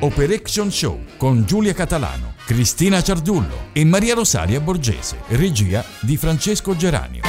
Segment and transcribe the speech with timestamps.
[0.00, 7.22] Operation Show con Giulia Catalano, Cristina Ciardullo e Maria Rosaria Borgese, regia di Francesco Geranio.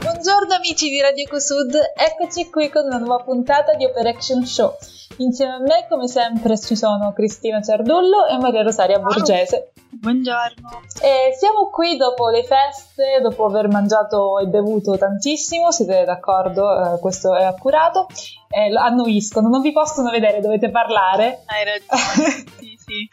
[0.00, 4.76] Buongiorno amici di Radio Ecosud, eccoci qui con una nuova puntata di Operation Show.
[5.16, 9.72] Insieme a me, come sempre, ci sono Cristina Ciardullo e Maria Rosaria Borgese.
[9.90, 10.82] Buongiorno.
[11.02, 16.94] E siamo qui dopo le feste, dopo aver mangiato e bevuto tantissimo, siete d'accordo?
[16.94, 18.06] Eh, questo è accurato.
[18.50, 21.42] Eh, annuiscono, non vi possono vedere, dovete parlare.
[21.46, 23.08] Hai ragione, sì, sì.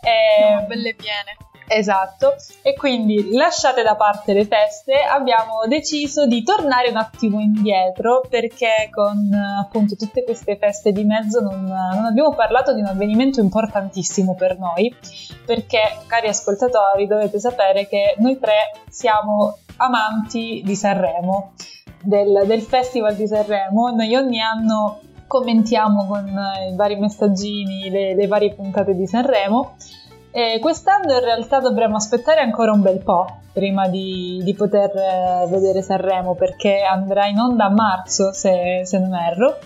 [0.00, 1.36] Eh, Siamo belle piene.
[1.66, 8.22] Esatto, e quindi lasciate da parte le feste, abbiamo deciso di tornare un attimo indietro
[8.28, 13.40] perché con appunto tutte queste feste di mezzo non, non abbiamo parlato di un avvenimento
[13.40, 14.94] importantissimo per noi,
[15.46, 21.52] perché cari ascoltatori dovete sapere che noi tre siamo amanti di Sanremo,
[22.02, 28.26] del, del Festival di Sanremo, noi ogni anno commentiamo con i vari messaggini le, le
[28.26, 29.76] varie puntate di Sanremo
[30.32, 35.46] e quest'anno in realtà dovremo aspettare ancora un bel po' prima di, di poter eh,
[35.48, 39.58] vedere Sanremo perché andrà in onda a marzo se, se non erro.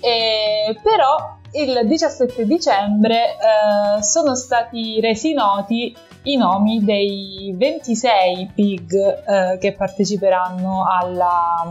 [0.00, 8.92] E, però il 17 dicembre eh, sono stati resi noti i nomi dei 26 pig
[8.92, 11.64] eh, che parteciperanno alla,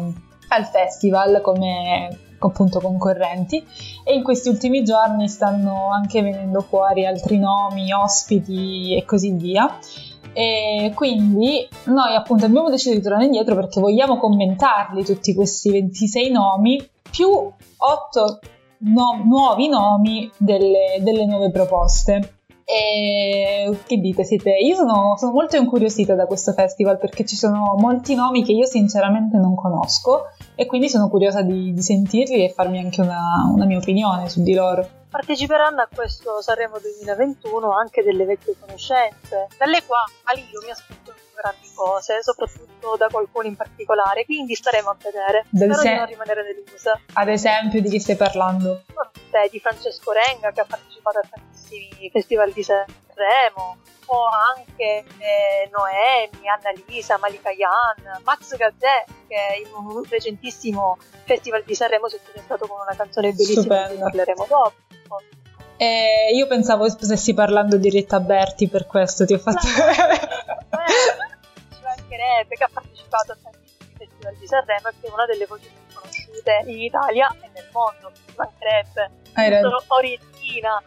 [0.47, 3.65] al festival come appunto concorrenti
[4.03, 9.77] e in questi ultimi giorni stanno anche venendo fuori altri nomi, ospiti e così via.
[10.33, 16.31] E quindi noi appunto abbiamo deciso di tornare indietro perché vogliamo commentarli tutti questi 26
[16.31, 18.39] nomi più 8
[18.79, 22.42] no- nuovi nomi delle, delle nuove proposte.
[22.65, 24.23] E che dite?
[24.23, 24.51] Siete...
[24.51, 28.65] Io sono, sono, molto incuriosita da questo festival perché ci sono molti nomi che io
[28.65, 33.65] sinceramente non conosco e quindi sono curiosa di, di sentirli e farmi anche una, una
[33.65, 34.87] mia opinione su di loro.
[35.09, 41.71] Parteciperanno a questo Sanremo 2021 anche delle vecchie conoscenze, dalle quali io mi aspetto grandi
[41.73, 45.45] cose, soprattutto da qualcuno in particolare, quindi staremo a vedere.
[45.53, 45.89] Spero se...
[45.89, 46.99] di non rimanere delusa.
[47.13, 48.83] Ad esempio, di chi stai parlando?
[48.93, 55.69] Vabbè, di Francesco Renga che ha partecipato a tantissimi festival di Sanremo, o anche eh,
[55.71, 62.19] Noemi, Annalisa, Malika Yan, Max Gazzè che in un recentissimo festival di Sanremo si è
[62.19, 64.73] presentato con una canzone bellissima di cui parleremo dopo.
[65.83, 69.67] Eh, io pensavo stessi parlando di Rita Berti per questo ti ho fatto...
[69.67, 69.75] ci
[71.83, 75.67] mancherebbe che ha partecipato a tantissimi festival di Sanremo e che è una delle voci
[75.67, 79.11] più conosciute in Italia e nel mondo, ci mancherebbe.
[79.33, 79.83] Ragione.
[79.87, 80.81] Orientina,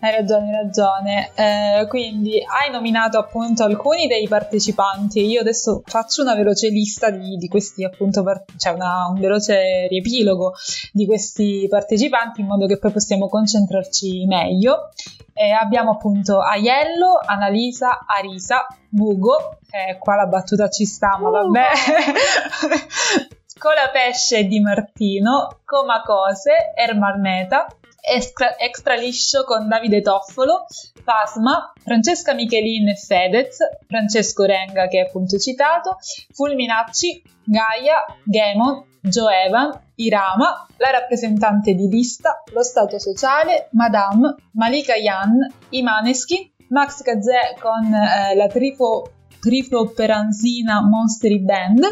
[0.00, 1.30] hai ragione, hai ragione.
[1.34, 5.24] Eh, quindi hai nominato appunto alcuni dei partecipanti.
[5.24, 8.24] Io adesso faccio una veloce lista di, di questi appunto,
[8.56, 10.54] cioè una, un veloce riepilogo
[10.92, 14.90] di questi partecipanti in modo che poi possiamo concentrarci meglio.
[15.32, 21.66] Eh, abbiamo appunto Aiello, Annalisa, Arisa, Bugo, eh, qua la battuta ci sta, ma vabbè.
[23.58, 27.66] Colapesce di Martino, Comacose, Ermarneta,
[28.00, 30.66] extra, extra liscio con Davide Toffolo,
[31.04, 35.98] Pasma, Francesca Michelin e Fedez, Francesco Renga che è appunto citato,
[36.32, 44.94] Fulminacci, Gaia, Gemon, Joe Evan, Irama, la rappresentante di lista, lo Stato Sociale, Madame, Malika
[44.94, 45.38] Yan,
[45.70, 51.82] i Maneschi, Max Gazzè con eh, la trifo, trifo peranzina Monstery Band,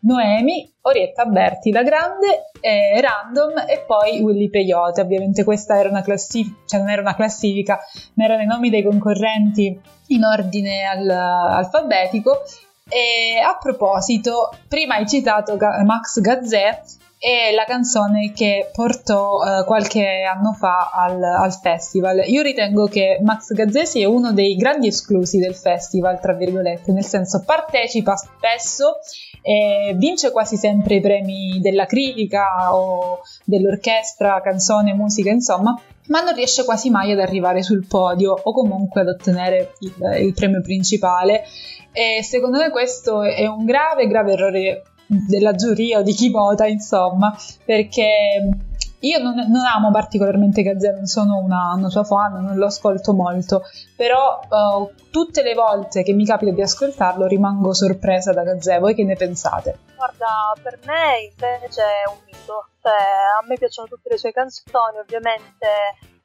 [0.00, 5.00] Noemi, Orietta Berti la Grande, eh, Random e poi Willy Peyote.
[5.00, 7.78] Ovviamente questa era una classifica, cioè non era una classifica,
[8.14, 12.42] ma erano i nomi dei concorrenti in ordine al, alfabetico.
[12.88, 16.82] E a proposito, prima hai citato Max Gazzè
[17.22, 22.20] è la canzone che portò uh, qualche anno fa al, al, festival.
[22.26, 27.04] Io ritengo che Max Gazzè sia uno dei grandi esclusi del festival, tra virgolette, nel
[27.04, 28.96] senso partecipa spesso
[29.40, 36.34] e vince quasi sempre i premi della critica o dell'orchestra, canzone, musica, insomma, ma non
[36.34, 41.44] riesce quasi mai ad arrivare sul podio o comunque ad ottenere il, il premio principale.
[41.92, 44.82] E secondo me questo è un grave, grave errore
[45.26, 48.58] della giuria o di chi vota, insomma, perché
[49.02, 53.12] io non, non amo particolarmente Gazzè, non sono una, una, sua fan, non lo ascolto
[53.12, 53.62] molto,
[53.96, 58.78] però uh, tutte le volte che mi capita di ascoltarlo rimango sorpresa da Gazzè.
[58.78, 59.78] Voi che ne pensate?
[59.96, 62.68] Guarda, per me invece è un mito.
[62.80, 65.66] Cioè, a me piacciono tutte le sue canzoni, ovviamente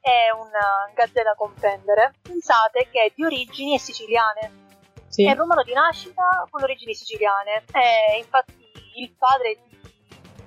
[0.00, 0.48] è un
[0.94, 2.14] Gazzè da comprendere.
[2.22, 4.66] Pensate che è di origini siciliane.
[5.08, 5.24] Sì.
[5.24, 7.64] È romano di nascita con origini siciliane.
[7.72, 8.67] E infatti
[8.98, 9.78] il padre di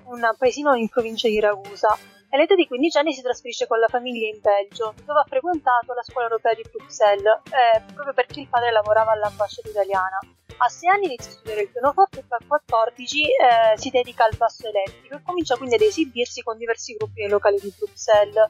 [0.05, 1.97] un paesino in provincia di Ragusa.
[2.29, 6.03] All'età di 15 anni si trasferisce con la famiglia in Belgio, dove ha frequentato la
[6.03, 10.19] scuola europea di Bruxelles, eh, proprio perché il padre lavorava all'ambasciata italiana.
[10.57, 14.35] A 6 anni inizia a studiare il pianoforte e a 14 eh, si dedica al
[14.37, 18.49] basso elettrico e comincia quindi ad esibirsi con diversi gruppi nei locali di Bruxelles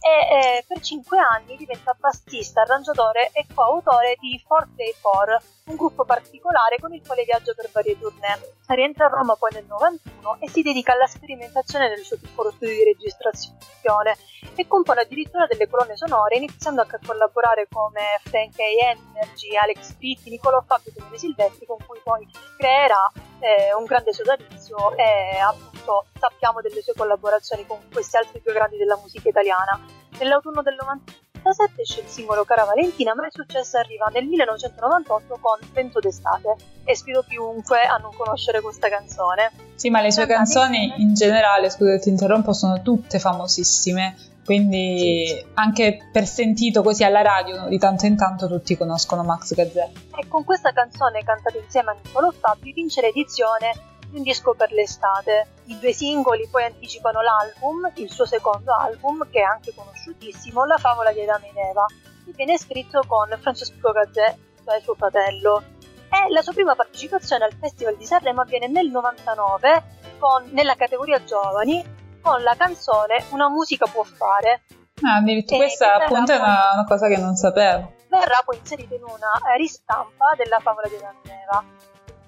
[0.00, 5.76] e eh, per 5 anni diventa bassista, arrangiatore e coautore di Four Day Four, un
[5.76, 8.54] gruppo particolare con il quale viaggia per varie tournée.
[8.66, 12.74] Rientra a Roma poi nel 91 e si dedica alla sperimentazione del suo piccolo studio
[12.74, 14.16] di registrazione
[14.54, 18.62] e compone addirittura delle colonne sonore iniziando anche a collaborare come Frank A.
[18.64, 22.26] Energy, Alex Pitti, Niccolò Fabio e Silvestri con cui poi
[22.56, 23.10] creerà
[23.40, 25.69] eh, un grande sodalizio e appunto
[26.18, 29.78] sappiamo delle sue collaborazioni con questi altri due grandi della musica italiana.
[30.18, 35.58] Nell'autunno del 97 esce il singolo Cara Valentina, ma il successo arriva nel 1998 con
[35.72, 39.50] Vento d'estate e sfido chiunque a non conoscere questa canzone.
[39.74, 44.16] Sì, ma le sue canzoni in generale, scusa ti interrompo, sono tutte famosissime
[44.50, 45.46] quindi sì, sì.
[45.54, 49.90] anche per sentito così alla radio di tanto in tanto tutti conoscono Max Gazzè.
[50.16, 54.72] E con questa canzone cantata insieme a Niccolò Fabio vince l'edizione di un disco per
[54.72, 55.54] l'estate.
[55.66, 60.76] I due singoli poi anticipano l'album, il suo secondo album, che è anche conosciutissimo, La
[60.76, 61.86] favola di Adamo e Eva,
[62.24, 65.62] che viene scritto con Francesco Gazzè, cioè suo fratello.
[66.10, 71.22] E la sua prima partecipazione al Festival di Sanremo avviene nel 99 con, nella categoria
[71.22, 74.62] giovani con la canzone Una musica può fare.
[75.02, 77.94] Ah, addirittura questa appunto è una, una, cosa che non sapevo.
[78.08, 81.79] Verrà poi inserita in una ristampa della favola di Adamo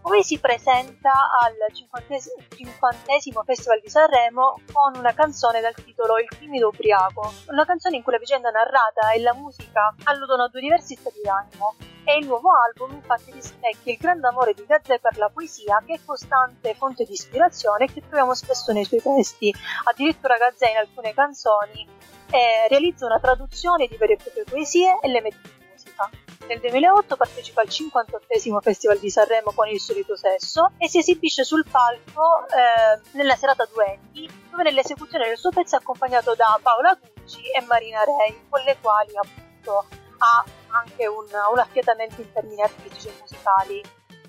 [0.02, 6.68] Poi si presenta al 50 Festival di Sanremo con una canzone dal titolo Il timido
[6.68, 10.96] ubriaco, una canzone in cui la vicenda narrata e la musica alludono a due diversi
[10.96, 15.30] stati d'animo e il nuovo album infatti rispecchia il grande amore di Gazzè per la
[15.32, 19.54] poesia che è costante fonte di ispirazione che troviamo spesso nei suoi testi.
[19.84, 21.86] Addirittura Gazzè in alcune canzoni
[22.28, 26.10] eh, realizza una traduzione di vere e proprie poesie e le mette in musica.
[26.46, 31.44] Nel 2008 partecipa al 58 Festival di Sanremo con il solito sesso e si esibisce
[31.44, 36.98] sul palco eh, nella serata Duendi, dove nell'esecuzione del suo pezzo è accompagnato da Paola
[37.00, 39.86] Gucci e Marina Rei, con le quali appunto
[40.18, 43.82] ha anche un, un affiatamento in termini artistici e musicali.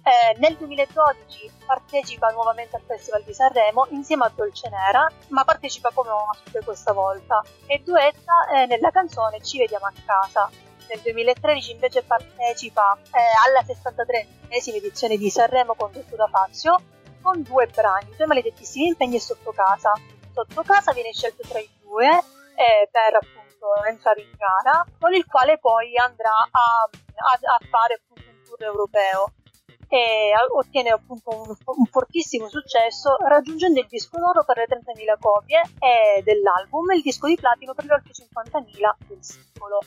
[0.05, 5.91] Eh, nel 2012 partecipa nuovamente al Festival di Sanremo insieme a Dolce Nera, ma partecipa
[5.93, 10.49] come ospite questa volta e duetta eh, nella canzone Ci vediamo a casa.
[10.89, 16.81] Nel 2013 invece partecipa eh, alla 63esima edizione di Sanremo condotto da Fazio
[17.21, 19.93] con due brani, Due maledettissimi impegni e Sotto casa.
[20.33, 25.25] Sotto casa viene scelto tra i due eh, per appunto entrare in gara, con il
[25.25, 29.33] quale poi andrà a, a, a fare appunto un tour europeo
[29.87, 35.61] e ottiene appunto un, un, fortissimo successo raggiungendo il disco d'oro per le 30.000 copie
[36.23, 39.79] dell'album e il disco di platino per le oltre 50.000 del singolo.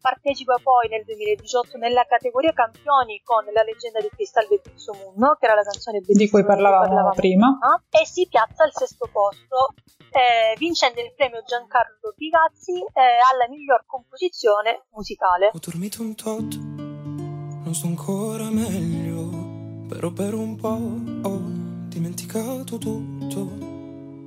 [0.00, 5.36] Partecipa poi nel 2018 nella categoria campioni con La leggenda di Cristal del Pizzo Munno,
[5.38, 7.58] che era la canzone di cui parlavamo, parlavamo prima,
[7.90, 9.74] e si piazza al sesto posto,
[10.10, 15.50] eh, vincendo il premio Giancarlo Pigazzi eh, alla miglior composizione musicale.
[15.52, 21.40] Ho dormito un tot, non sto ancora meglio, però per un po' ho
[21.88, 23.74] dimenticato tutto.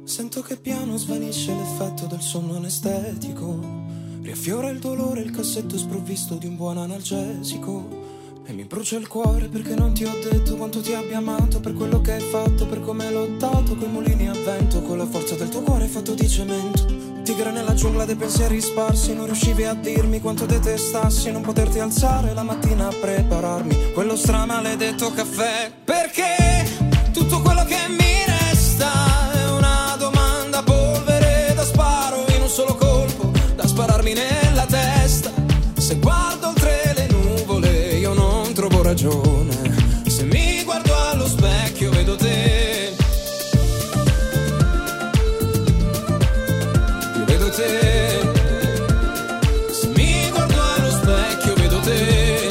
[0.04, 3.89] Sento che piano svanisce l'effetto del sonno anestetico
[4.30, 7.88] Riaffiora il dolore il cassetto sprovvisto di un buon analgesico.
[8.46, 11.74] E mi brucia il cuore perché non ti ho detto quanto ti abbia amato per
[11.74, 15.34] quello che hai fatto, per come hai lottato coi mulini a vento, con la forza
[15.34, 16.86] del tuo cuore fatto di cemento.
[17.24, 22.32] Tigre nella giungla dei pensieri sparsi, non riuscivi a dirmi quanto detestassi, non poterti alzare
[22.36, 25.72] la mattina a prepararmi quello stramaledetto caffè.
[25.84, 28.19] Perché tutto quello che mi
[39.00, 39.54] ragione.
[40.08, 42.94] Se mi guardo allo specchio vedo te.
[47.16, 48.20] Io vedo te.
[49.72, 52.50] Se mi guardo allo specchio vedo te.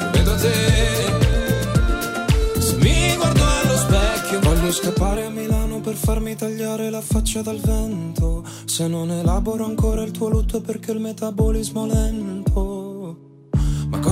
[0.00, 0.56] Io vedo te.
[2.60, 7.60] Se mi guardo allo specchio voglio scappare a Milano per farmi tagliare la faccia dal
[7.60, 8.42] vento.
[8.64, 12.77] Se non elaboro ancora il tuo lutto perché il metabolismo è lento.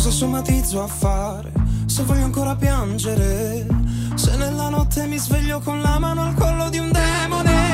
[0.07, 1.53] Cosa somatizzo a fare
[1.87, 3.67] se voglio ancora piangere?
[4.15, 7.67] Se nella notte mi sveglio con la mano al collo di un demone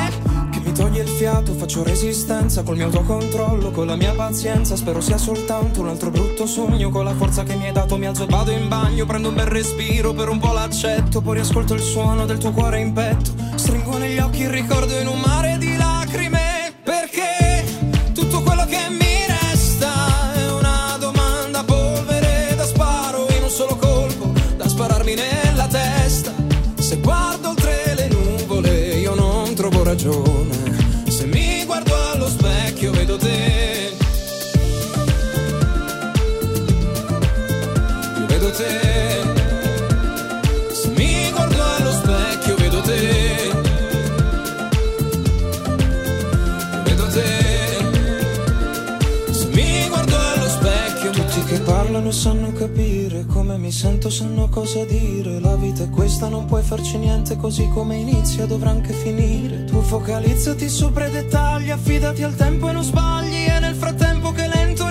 [0.73, 4.75] toglie il fiato, faccio resistenza col mio autocontrollo, con la mia pazienza.
[4.75, 6.89] Spero sia soltanto un altro brutto sogno.
[6.89, 9.45] Con la forza che mi hai dato, mi alzo, vado in bagno, prendo un bel
[9.45, 11.21] respiro, per un po' l'accetto.
[11.21, 13.31] Poi riascolto il suono del tuo cuore in petto.
[13.55, 15.62] Stringo negli occhi il ricordo in un mare di
[51.93, 55.39] parlano sanno capire come mi sento sanno cosa dire.
[55.39, 59.65] La vita è questa non puoi farci niente così come inizia dovrà anche finire.
[59.65, 63.45] Tu focalizzati sopra i dettagli affidati al tempo e non sbagli.
[63.45, 64.87] E nel frattempo che lento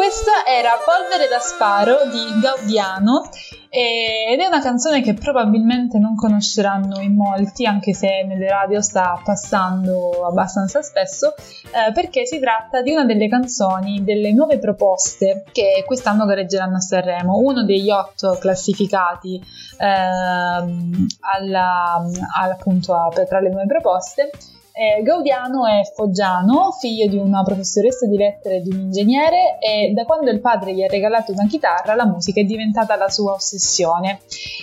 [0.00, 3.28] questa era Polvere da sparo di Gaudiano
[3.68, 8.80] e- ed è una canzone che probabilmente non conosceranno in molti, anche se nelle radio
[8.80, 15.44] sta passando abbastanza spesso, eh, perché si tratta di una delle canzoni delle nuove proposte
[15.52, 19.38] che quest'anno gareggeranno a Sanremo, uno degli otto classificati
[19.76, 22.02] ehm, alla,
[22.38, 24.30] alla- appunto a- tra le nuove proposte.
[24.72, 29.92] Eh, Gaudiano è foggiano, figlio di una professoressa di lettere e di un ingegnere e
[29.92, 33.32] da quando il padre gli ha regalato una chitarra la musica è diventata la sua
[33.32, 34.20] ossessione.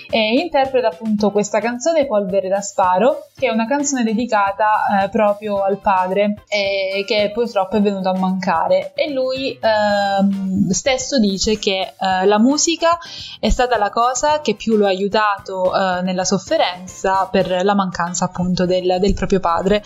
[0.09, 5.61] E interpreta appunto questa canzone Polvere da sparo, che è una canzone dedicata eh, proprio
[5.63, 11.93] al padre e che purtroppo è venuto a mancare e lui ehm, stesso dice che
[11.99, 12.97] eh, la musica
[13.39, 18.25] è stata la cosa che più lo ha aiutato eh, nella sofferenza per la mancanza
[18.25, 19.83] appunto del, del proprio padre.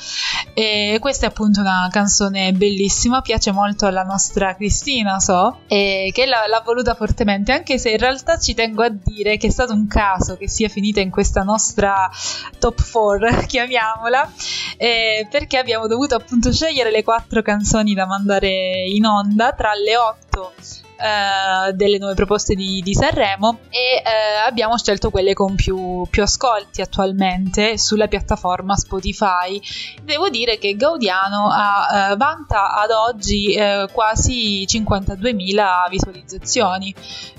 [0.54, 6.25] E questa è appunto una canzone bellissima, piace molto alla nostra Cristina, so, e che
[6.25, 9.74] l'ha, l'ha voluta fortemente, anche se in realtà ci tengo a dire che è stato
[9.74, 12.10] un caso che sia finita in questa nostra
[12.60, 14.32] top 4, chiamiamola,
[14.78, 19.98] eh, perché abbiamo dovuto appunto scegliere le quattro canzoni da mandare in onda tra le
[19.98, 20.54] otto
[21.01, 26.22] eh, delle nuove proposte di, di Sanremo e eh, abbiamo scelto quelle con più, più
[26.24, 29.60] ascolti attualmente sulla piattaforma Spotify.
[30.03, 36.93] Devo dire che Gaudiano ha, eh, vanta ad oggi eh, quasi 52.000 visualizzazioni,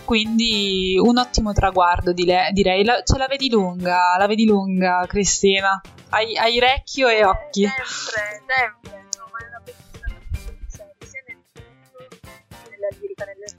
[0.05, 2.85] quindi un ottimo traguardo dile- direi.
[2.85, 5.81] La- ce la vedi lunga, la vedi lunga Cristina?
[6.11, 7.67] Hai, hai orecchio e occhi.
[7.67, 9.02] Sempre, sempre.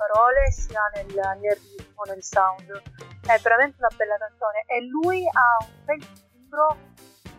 [0.07, 2.81] Parole, sia nel, nel ritmo, nel sound.
[3.25, 6.77] È veramente una bella canzone e lui ha un bel timbro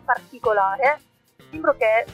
[0.03, 0.99] particolare,
[1.37, 2.05] un timbro che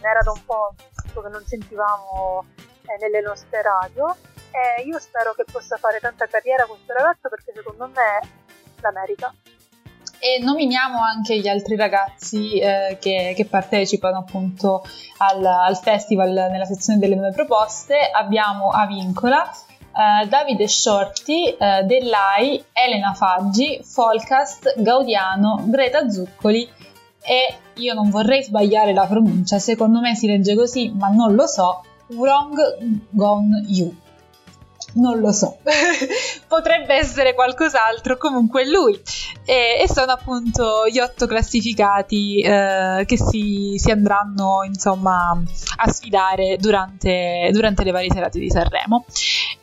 [0.00, 4.14] era da un po' che non sentivamo eh, nelle nostre radio
[4.50, 8.20] e io spero che possa fare tanta carriera questo ragazzo perché secondo me
[8.80, 9.32] la merita.
[10.18, 14.82] E nominiamo anche gli altri ragazzi eh, che, che partecipano appunto
[15.18, 17.98] al, al festival nella sezione delle nuove proposte.
[18.10, 19.50] Abbiamo Avincola,
[19.96, 26.68] eh, Davide Shorty, eh, Dellai, Elena Faggi, Folcast, Gaudiano, Greta Zuccoli
[27.22, 31.46] e io non vorrei sbagliare la pronuncia, secondo me si legge così, ma non lo
[31.46, 32.56] so, Wrong
[33.10, 33.94] Gone You.
[34.94, 35.58] Non lo so,
[36.48, 38.98] potrebbe essere qualcos'altro, comunque lui.
[39.44, 45.38] E, e sono appunto gli otto classificati eh, che si, si andranno insomma
[45.76, 49.04] a sfidare durante, durante le varie serate di Sanremo.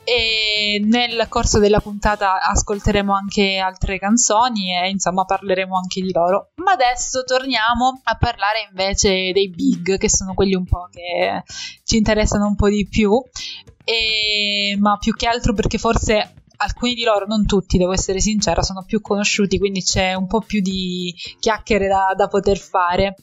[0.06, 6.52] E nel corso della puntata ascolteremo anche altre canzoni e insomma parleremo anche di loro.
[6.56, 11.44] Ma adesso torniamo a parlare invece dei big, che sono quelli un po' che
[11.84, 13.22] ci interessano un po' di più.
[13.86, 18.62] E, ma più che altro perché forse alcuni di loro, non tutti, devo essere sincera,
[18.62, 23.16] sono più conosciuti, quindi c'è un po' più di chiacchiere da, da poter fare.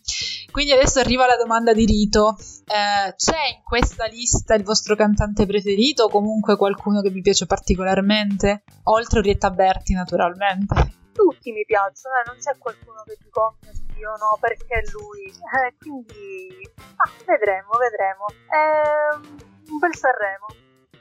[0.50, 2.36] Quindi adesso arriva la domanda di Rito.
[2.38, 7.46] Eh, c'è in questa lista il vostro cantante preferito o comunque qualcuno che vi piace
[7.46, 8.64] particolarmente?
[8.84, 10.98] Oltre Orietta Berti, naturalmente.
[11.12, 13.56] Tutti mi piacciono, eh, non c'è qualcuno che dico "Oh
[14.00, 14.38] io, no?
[14.40, 15.28] Perché lui?
[15.28, 18.24] Eh, quindi ah, vedremo, vedremo.
[18.48, 20.46] È un bel Sanremo.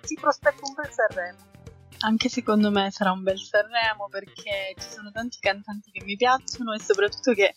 [0.01, 1.37] Si prospetta un bel Sanremo.
[2.01, 6.73] Anche secondo me sarà un bel Sanremo perché ci sono tanti cantanti che mi piacciono
[6.73, 7.55] e soprattutto che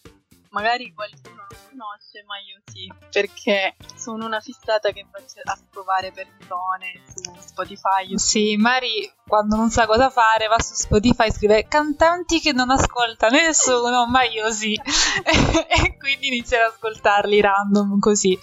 [0.53, 6.13] magari qualcuno non conosce, ma io sì, perché sono una fissata che faccio a scovare
[6.13, 8.19] persone su Spotify.
[8.19, 12.71] Sì, Mari quando non sa cosa fare va su Spotify e scrive cantanti che non
[12.71, 14.75] ascolta nessuno, ma io sì.
[14.75, 18.39] e quindi inizia ad ascoltarli random così.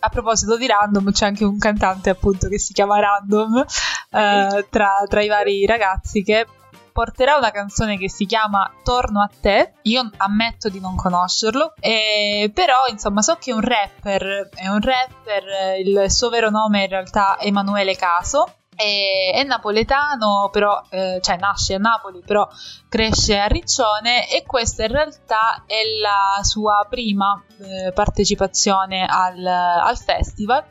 [0.00, 3.64] A proposito di random, c'è anche un cantante appunto che si chiama Random
[4.10, 6.46] eh, tra, tra i vari ragazzi che
[6.92, 9.74] porterà una canzone che si chiama Torno a te.
[9.82, 14.80] Io ammetto di non conoscerlo, eh, però insomma so che è un rapper, è un
[14.80, 18.54] rapper, il suo vero nome è in realtà Emanuele Caso.
[18.80, 22.48] È, napoletano, però, eh, cioè nasce a Napoli, però
[22.88, 29.98] cresce a Riccione e questa in realtà è la sua prima eh, partecipazione al, al
[29.98, 30.64] festival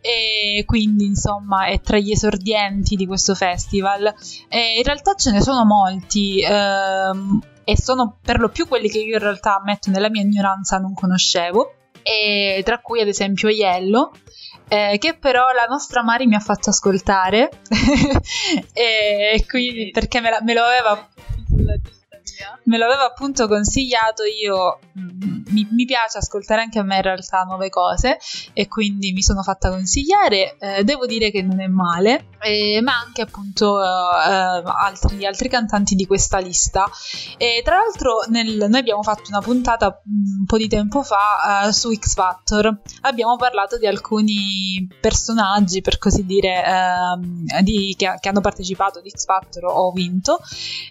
[0.00, 4.14] e quindi insomma è tra gli esordienti di questo festival.
[4.48, 8.98] E in realtà ce ne sono molti ehm, e sono per lo più quelli che
[8.98, 14.12] io in realtà ammetto nella mia ignoranza non conoscevo, e tra cui ad esempio Yellow.
[14.68, 17.50] Eh, che però la nostra Mari mi ha fatto ascoltare.
[18.72, 21.08] E quindi perché me, la, me lo aveva
[22.64, 27.02] me lo aveva appunto consigliato io mm, mi, mi, piace ascoltare anche a me in
[27.02, 28.18] realtà nuove cose
[28.52, 32.98] e quindi mi sono fatta consigliare eh, devo dire che non è male eh, ma
[32.98, 36.88] anche appunto eh, altri, altri, cantanti di questa lista.
[37.36, 41.66] E tra l'altro nel, noi abbiamo fatto una puntata mm, un po' di tempo fa
[41.66, 42.80] eh, su X Factor.
[43.02, 49.10] Abbiamo parlato di alcuni personaggi per così dire ehm, di, che, che, hanno partecipato di
[49.10, 50.40] X Factor o vinto.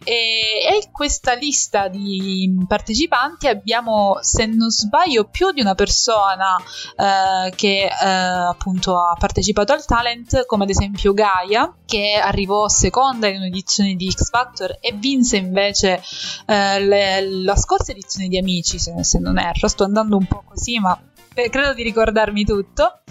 [0.04, 0.90] E, e
[1.28, 6.56] questa lista di partecipanti abbiamo, se non sbaglio, più di una persona
[6.96, 13.28] eh, che eh, appunto ha partecipato al talent, come ad esempio Gaia, che arrivò seconda
[13.28, 16.02] in un'edizione di X Factor e vinse invece
[16.46, 19.68] eh, le, la scorsa edizione di Amici, se, se non erro.
[19.68, 20.98] Sto andando un po' così, ma
[21.34, 22.84] credo di ricordarmi tutto.
[22.84, 23.02] A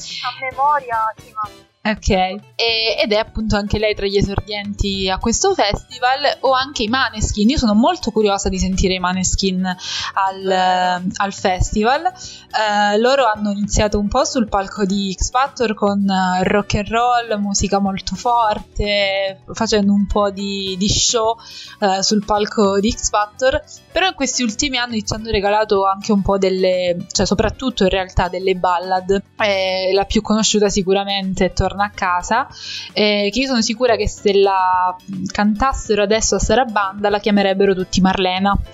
[0.40, 1.50] memoria, sì, ma
[1.88, 2.40] Ok, e,
[3.00, 7.48] ed è appunto anche lei tra gli esordienti a questo festival, o anche i Maneskin.
[7.48, 12.02] Io sono molto curiosa di sentire i Maneskin al, al festival.
[12.02, 16.88] Uh, loro hanno iniziato un po' sul palco di X Factor con uh, rock and
[16.88, 21.36] roll, musica molto forte, facendo un po' di, di show
[21.80, 23.62] uh, sul palco di X Factor.
[23.92, 27.90] Però in questi ultimi anni ci hanno regalato anche un po' delle, cioè soprattutto in
[27.90, 29.22] realtà delle ballad.
[29.38, 32.48] Eh, la più conosciuta sicuramente è Torna a casa,
[32.94, 34.96] eh, che io sono sicura che se la
[35.30, 38.56] cantassero adesso a Sarabanda la chiamerebbero tutti Marlena.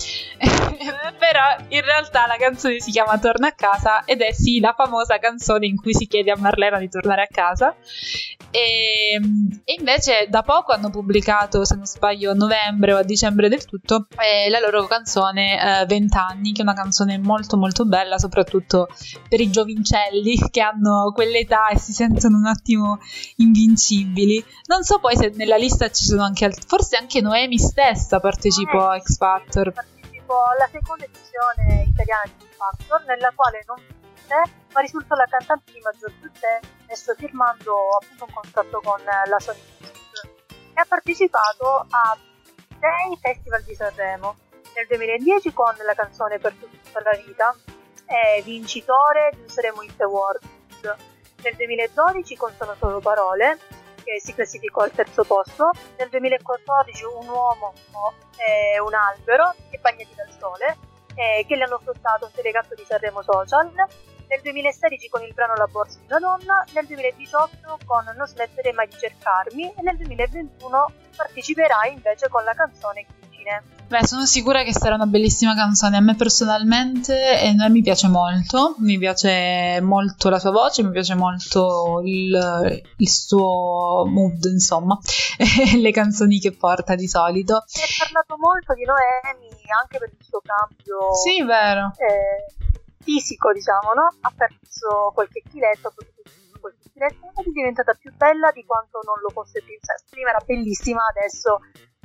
[1.18, 5.18] Però in realtà la canzone si chiama Torna a casa ed è sì la famosa
[5.18, 7.74] canzone in cui si chiede a Marlena di tornare a casa.
[8.54, 9.18] E,
[9.64, 13.64] e invece da poco hanno pubblicato, se non sbaglio, a novembre o a dicembre del
[13.64, 18.88] tutto, eh, la loro canzone eh, Vent'anni, che è una canzone molto molto bella, soprattutto
[19.26, 22.91] per i giovincelli che hanno quell'età e si sentono un attimo
[23.36, 24.44] invincibili.
[24.66, 28.90] Non so poi se nella lista ci sono anche altri, forse anche Noemi stessa partecipò
[28.90, 29.72] a X Factor.
[29.72, 35.26] Partecipò alla seconda edizione italiana di X Factor, nella quale non vinse, ma risultò la
[35.28, 39.58] cantante di maggior successo firmando appunto un contratto con la Sony
[40.74, 42.16] e ha partecipato a
[42.80, 44.36] sei festival di Sanremo.
[44.74, 47.54] Nel 2010 con la canzone Per tutta la vita,
[48.06, 50.46] è vincitore di un Sanremo Hit Awards
[51.42, 53.58] nel 2012 con Sono solo parole,
[54.02, 57.72] che si classificò al terzo posto, nel 2014 Un uomo
[58.36, 60.76] e un albero e Bagnati dal sole,
[61.14, 63.70] eh, che le hanno fruttato un delegato di Sanremo Social,
[64.32, 68.72] nel 2016 con il brano La borsa di una donna, nel 2018 con Non smettere
[68.72, 69.74] mai di cercarmi.
[69.76, 73.04] E nel 2021 parteciperà invece con la canzone
[73.42, 73.62] Cugine.
[73.88, 75.96] Beh, sono sicura che sarà una bellissima canzone.
[75.98, 78.76] A me personalmente e a mi piace molto.
[78.78, 84.98] Mi piace molto la sua voce, mi piace molto il, il suo mood, insomma,
[85.76, 87.64] le canzoni che porta di solito.
[87.66, 91.14] Si è parlato molto di Noemi anche per il suo cambio.
[91.14, 91.92] Sì, vero.
[91.98, 92.48] Eh,
[93.02, 94.08] fisico, diciamo, no?
[94.22, 99.28] Ha perso qualche chiletto, ha qualche chiletto è diventata più bella di quanto non lo
[99.28, 99.80] fosse prima.
[100.08, 101.60] Prima era bellissima, adesso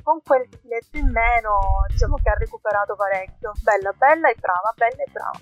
[0.08, 3.52] con quel filetto in meno diciamo che ha recuperato parecchio.
[3.60, 5.38] Bella, bella e brava, bella e brava.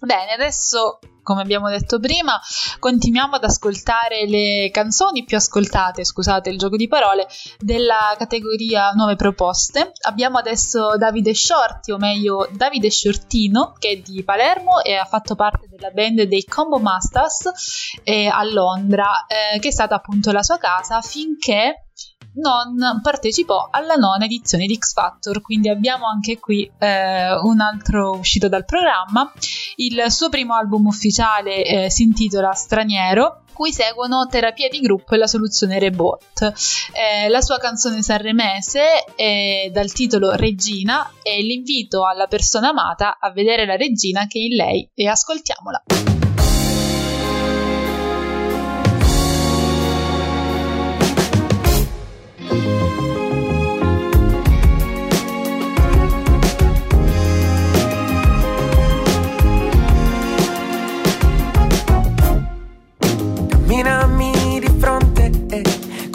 [0.00, 2.40] Bene, adesso come abbiamo detto prima,
[2.78, 9.16] continuiamo ad ascoltare le canzoni più ascoltate, scusate il gioco di parole, della categoria nuove
[9.16, 9.92] proposte.
[10.06, 15.34] Abbiamo adesso Davide Shorty, o meglio Davide Shortino, che è di Palermo e ha fatto
[15.34, 20.42] parte della band dei Combo Masters eh, a Londra, eh, che è stata appunto la
[20.42, 21.89] sua casa finché
[22.34, 28.16] non partecipò alla nona edizione di X Factor, quindi abbiamo anche qui eh, un altro
[28.16, 29.32] uscito dal programma.
[29.76, 35.18] Il suo primo album ufficiale eh, si intitola Straniero, cui seguono Terapia di gruppo e
[35.18, 36.52] la soluzione Rebot.
[36.92, 43.30] Eh, la sua canzone sanremese è dal titolo Regina e l'invito alla persona amata a
[43.30, 46.09] vedere la regina che è in lei e ascoltiamola.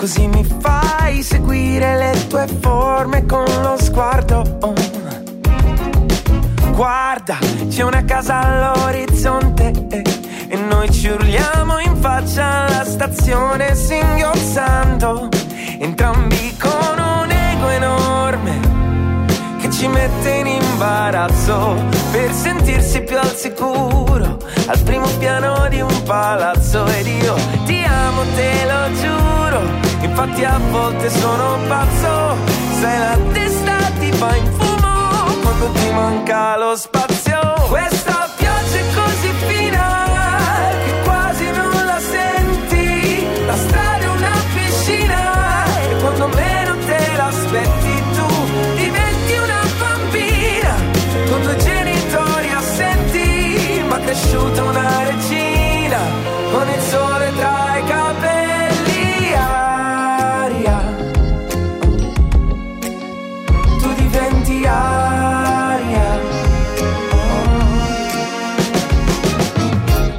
[0.06, 4.44] Così mi fai seguire le tue forme con lo sguardo.
[6.74, 7.40] Guarda,
[7.70, 9.72] c'è una casa all'orizzonte
[10.48, 15.30] e noi ci urliamo in faccia alla stazione singhiozzando.
[15.80, 18.60] Entrambi con un ego enorme
[19.60, 24.38] che ci mette in imbarazzo per sentirsi più al sicuro
[24.68, 27.34] al primo piano di un palazzo ed io
[27.66, 29.85] ti amo, te lo giuro
[30.18, 32.38] Infatti a volte sono pazzo.
[32.80, 37.38] Se la testa ti va in fumo Quando ti manca lo spazio.
[37.68, 43.28] Questa pioggia è così fina Che quasi non la senti.
[43.46, 47.86] La strada è una piscina E quando meno te l'aspetti
[54.16, 56.00] cresciuta una regina.
[56.52, 57.75] Con il sole tra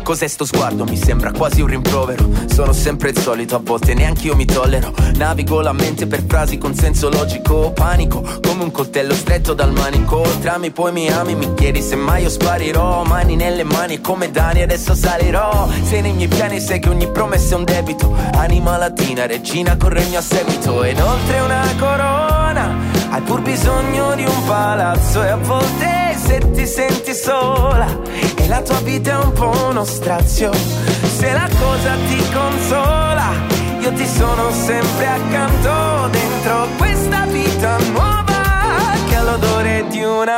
[0.06, 0.84] Cos'è sto sguardo?
[0.84, 2.30] Mi sembra quasi un rimprovero.
[2.46, 4.94] Sono sempre il solito, a volte neanche io mi tollero.
[5.16, 7.72] Navigo la mente per frasi con senso logico.
[7.72, 10.22] Panico, come un coltello stretto dal manico.
[10.40, 13.02] Trami, poi mi ami, mi chiedi se mai io sparirò.
[13.02, 15.68] Mani nelle mani, come Dani, adesso salirò.
[15.82, 18.14] Se nei miei piani sai che ogni promessa è un debito.
[18.34, 20.84] Anima latina, regina con regno a seguito.
[20.84, 22.76] Ed oltre una corona,
[23.10, 25.24] hai pur bisogno di un palazzo.
[25.24, 25.95] E a volte
[26.26, 27.86] se ti senti sola
[28.34, 30.50] e la tua vita è un po' uno strazio.
[30.52, 33.30] Se la cosa ti consola,
[33.78, 40.28] io ti sono sempre accanto dentro questa vita nuova che ha l'odore di un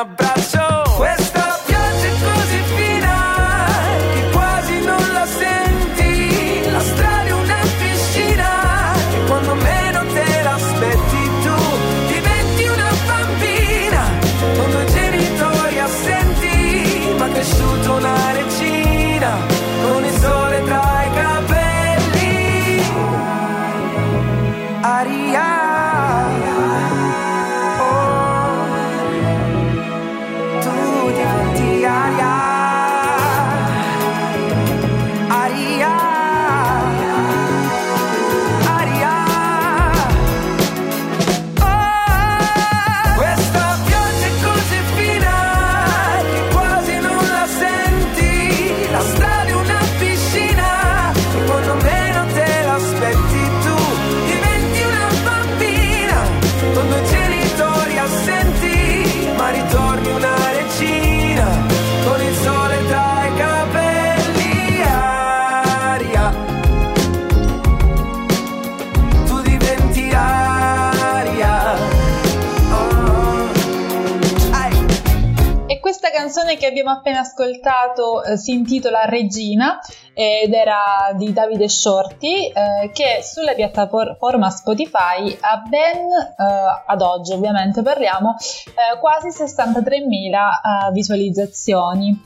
[77.68, 79.78] ascoltato eh, si intitola Regina
[80.14, 87.32] ed era di Davide Shorty eh, che sulla piattaforma Spotify ha ben, eh, ad oggi
[87.32, 92.20] ovviamente parliamo, eh, quasi 63.000 eh, visualizzazioni.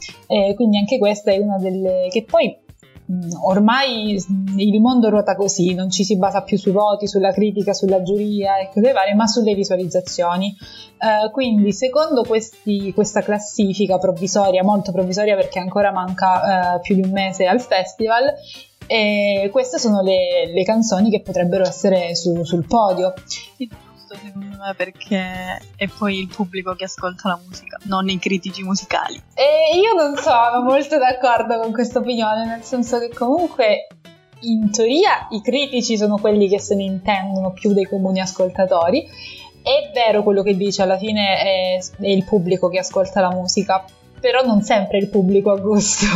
[0.54, 2.61] Quindi anche questa è una delle che poi
[3.42, 4.18] ormai
[4.56, 8.58] il mondo ruota così, non ci si basa più sui voti, sulla critica, sulla giuria
[8.58, 10.54] e cose varie, ma sulle visualizzazioni.
[10.98, 17.02] Eh, quindi, secondo questi- questa classifica provvisoria, molto provvisoria perché ancora manca eh, più di
[17.02, 18.32] un mese al festival,
[18.86, 23.14] eh, queste sono le, le canzoni che potrebbero essere su- sul podio.
[24.12, 28.62] Molto secondo me perché è poi il pubblico che ascolta la musica, non i critici
[28.62, 29.20] musicali.
[29.34, 33.86] E io non sono molto d'accordo con questa opinione, nel senso che comunque
[34.40, 39.06] in teoria i critici sono quelli che se ne intendono più dei comuni ascoltatori.
[39.62, 43.84] È vero quello che dice, alla fine è, è il pubblico che ascolta la musica,
[44.20, 46.06] però non sempre il pubblico ha gusto.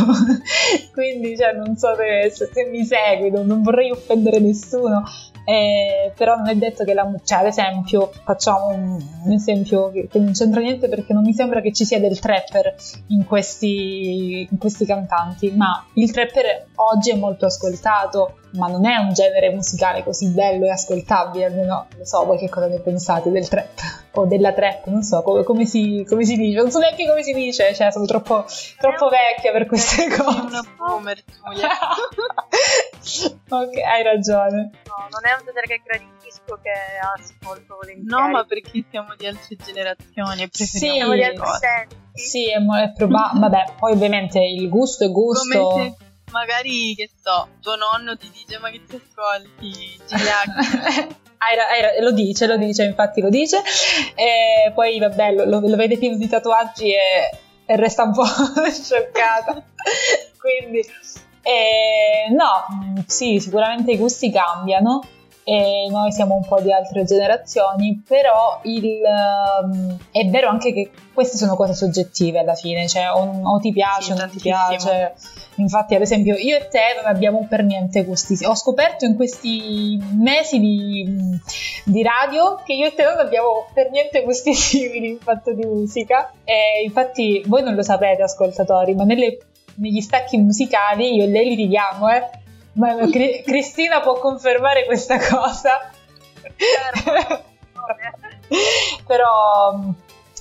[0.93, 5.03] Quindi, cioè, non so se, se mi segui, non, non vorrei offendere nessuno,
[5.49, 10.09] eh, però non è detto che la cioè ad esempio facciamo un, un esempio che,
[10.11, 12.75] che, non c'entra niente perché non mi sembra che ci sia del trapper
[13.07, 18.97] in questi, in questi cantanti ma il trapper oggi è molto ascoltato ma non è
[18.97, 23.31] un genere musicale così bello e ascoltabile, almeno lo so voi che cosa ne pensate
[23.31, 23.69] del trap
[24.11, 27.23] o della trap, non so come, come, si, come si, dice, non so neanche come
[27.23, 28.45] si dice, cioè sono troppo,
[28.79, 30.39] troppo vecchia per queste cose.
[30.39, 31.69] Una boomer, Giulia.
[33.49, 34.71] ok, hai ragione.
[34.85, 36.71] No, non è genere che gradisco, che
[37.15, 38.09] ascolto volentieri.
[38.09, 41.97] No, ma perché siamo di altre generazioni e preferiamo siamo di altri sensi.
[42.13, 45.67] Sì, è, è probabile, vabbè, poi ovviamente il gusto è gusto.
[45.67, 51.15] Come se magari, che so, tuo nonno ti dice ma che ti ascolti, Gigliacchi.
[52.01, 53.61] lo dice, lo dice, infatti lo dice.
[54.15, 58.25] E poi vabbè, lo, lo vede pieno di tatuaggi e, e resta un po'
[58.69, 59.63] scioccata.
[60.37, 60.79] Quindi,
[61.41, 65.01] eh, no, sì, sicuramente i gusti cambiano
[65.49, 68.99] e noi siamo un po' di altre generazioni, però il,
[69.63, 73.71] um, è vero anche che queste sono cose soggettive alla fine, cioè o, o ti
[73.71, 75.13] piace o non ti piace.
[75.55, 78.37] Infatti, ad esempio, io e te non abbiamo per niente gusti.
[78.43, 81.39] Ho scoperto in questi mesi di,
[81.85, 85.65] di radio che io e te non abbiamo per niente gusti simili in fatto di
[85.65, 86.29] musica.
[86.43, 89.37] E infatti, voi non lo sapete, ascoltatori, ma nelle,
[89.75, 92.45] negli stacchi musicali io e lei litighiamo, eh
[92.77, 95.91] ma Cristina può confermare questa cosa.
[99.05, 99.79] Però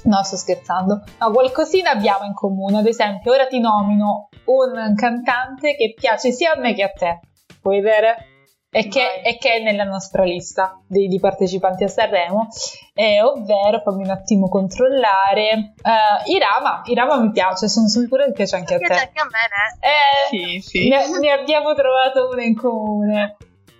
[0.04, 1.02] no, sto scherzando.
[1.18, 2.78] No, qualcosina abbiamo in comune.
[2.78, 7.20] Ad esempio, ora ti nomino un cantante che piace sia a me che a te.
[7.60, 8.35] Puoi vedere?
[8.70, 12.48] E che, e che, è nella nostra lista di, di partecipanti a Sanremo,
[12.94, 15.74] eh, ovvero fammi un attimo controllare.
[15.82, 18.86] Uh, Irama, Irama mi piace, sono sicura che piace anche a te.
[18.86, 19.88] Piace anche a me, ne?
[19.88, 20.88] Eh, sì, sì.
[20.88, 23.36] Ne, ne abbiamo trovato una in comune.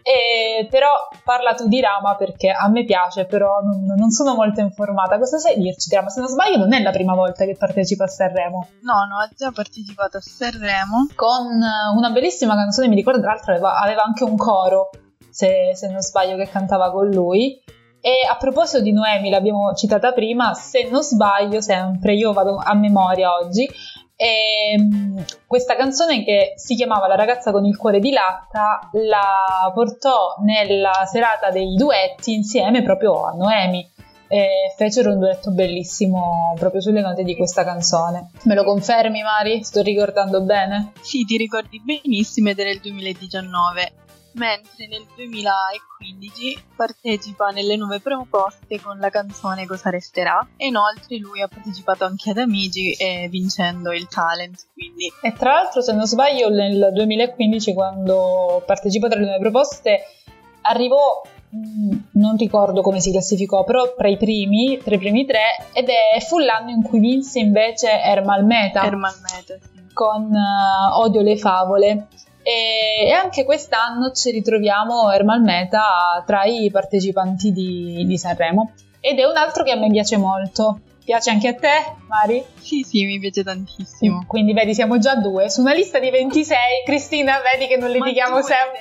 [0.07, 0.87] E, però
[1.25, 5.19] parla tu di Rama perché a me piace, però non, non, sono molto informata.
[5.19, 6.11] Cosa sai dirci di Rama?
[6.11, 8.69] Se non sbaglio, non è la prima volta che partecipa a Sanremo.
[8.83, 11.09] No, no, ha già partecipato a Sanremo.
[11.17, 11.47] Con
[11.97, 14.91] una bellissima canzone, mi ricordo, tra l'altro aveva, aveva anche un coro,
[15.29, 17.61] se, se non sbaglio, che cantava con lui.
[18.01, 22.75] E a proposito di Noemi, l'abbiamo citata prima, se non sbaglio sempre, io vado a
[22.75, 23.69] memoria oggi,
[24.17, 29.71] e ehm, questa canzone che si chiamava La ragazza con il cuore di latta la
[29.75, 33.93] portò nella serata dei duetti insieme proprio a Noemi.
[34.29, 38.31] E fecero un duetto bellissimo proprio sulle note di questa canzone.
[38.43, 39.63] Me lo confermi, Mari?
[39.63, 40.91] Sto ricordando bene?
[41.01, 43.93] Sì, ti ricordi benissimo ed era il 2019
[44.37, 51.41] mentre nel 2015 partecipa nelle nuove proposte con la canzone Cosa resterà e inoltre lui
[51.43, 55.13] ha partecipato anche ad Amici eh, vincendo il talent quindi.
[55.23, 60.05] e tra l'altro se non sbaglio nel 2015 quando partecipò tra le nuove proposte
[60.67, 61.23] arrivò
[61.55, 65.89] mm, non ricordo come si classificò, però tra i primi, tra i primi tre, ed
[65.89, 68.83] è fu l'anno in cui vinse invece Ermal Meta.
[68.83, 69.85] Ermal Meta, sì.
[69.93, 72.09] Con uh, Odio le favole.
[72.47, 78.71] E, anche quest'anno ci ritroviamo Ermal Meta tra i partecipanti di, di Sanremo.
[79.01, 80.79] Ed è un altro che a me piace molto.
[81.05, 82.45] Piace anche a te, Mari?
[82.61, 84.27] Sì, sì, mi piace tantissimo.
[84.29, 85.51] Quindi vedi, siamo già due.
[85.51, 88.79] Su una lista di 26, Cristina, vedi che non litighiamo sempre.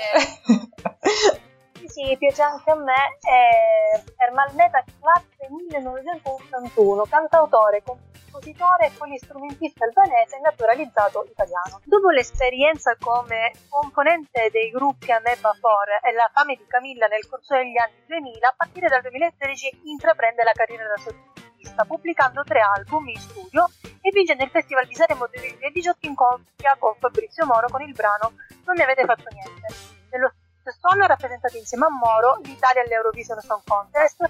[1.89, 3.17] sì, piace anche a me.
[3.19, 11.80] È Ermal Meta, classe 1981, cantautore, compositore e polistrumentista albanese naturalizzato italiano.
[11.84, 17.56] Dopo l'esperienza come componente dei gruppi Ameba 4 e La fame di Camilla nel corso
[17.56, 23.08] degli anni 2000, a partire dal 2013 intraprende la carriera da solista, pubblicando tre album
[23.08, 23.69] in studio
[24.02, 28.34] e vincendo il Festival di Sanremo 2018 in coppia con Fabrizio Moro con il brano
[28.65, 29.67] Non mi avete fatto niente.
[30.12, 34.26] Nello stesso anno rappresentato insieme a Moro l'Italia all'Eurovision Song Contest,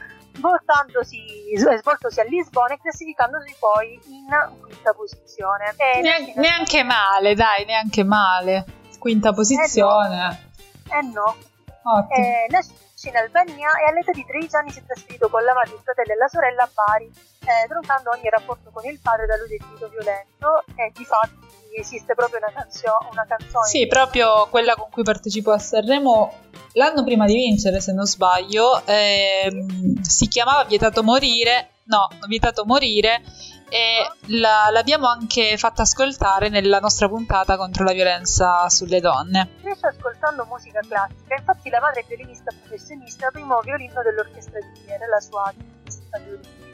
[1.78, 4.28] svoltosi a Lisbona e classificandosi poi in
[4.62, 5.74] quinta posizione.
[6.02, 8.66] Neanche, neanche male, dai, neanche male.
[9.00, 10.52] Quinta posizione.
[10.90, 11.36] Eh no.
[11.36, 12.08] Eh no.
[12.10, 15.76] Eh, nasce in Albania e all'età di 13 anni si è trasferito con la madre,
[15.76, 19.38] il fratello e la sorella a Bari, eh, troncando ogni rapporto con il padre da
[19.38, 21.45] lui definito violento e di fatto
[21.80, 23.66] esiste proprio una, canzio- una canzone.
[23.66, 26.34] Sì, proprio quella con cui partecipò a Sanremo
[26.74, 33.22] l'anno prima di vincere, se non sbaglio, ehm, si chiamava Vietato Morire, no, Vietato Morire,
[33.70, 39.50] e la, l'abbiamo anche fatta ascoltare nella nostra puntata contro la violenza sulle donne.
[39.62, 45.08] Cresce ascoltando musica classica, infatti la madre è violinista professionista, primo violino dell'orchestra di Viere,
[45.08, 46.65] la sua origine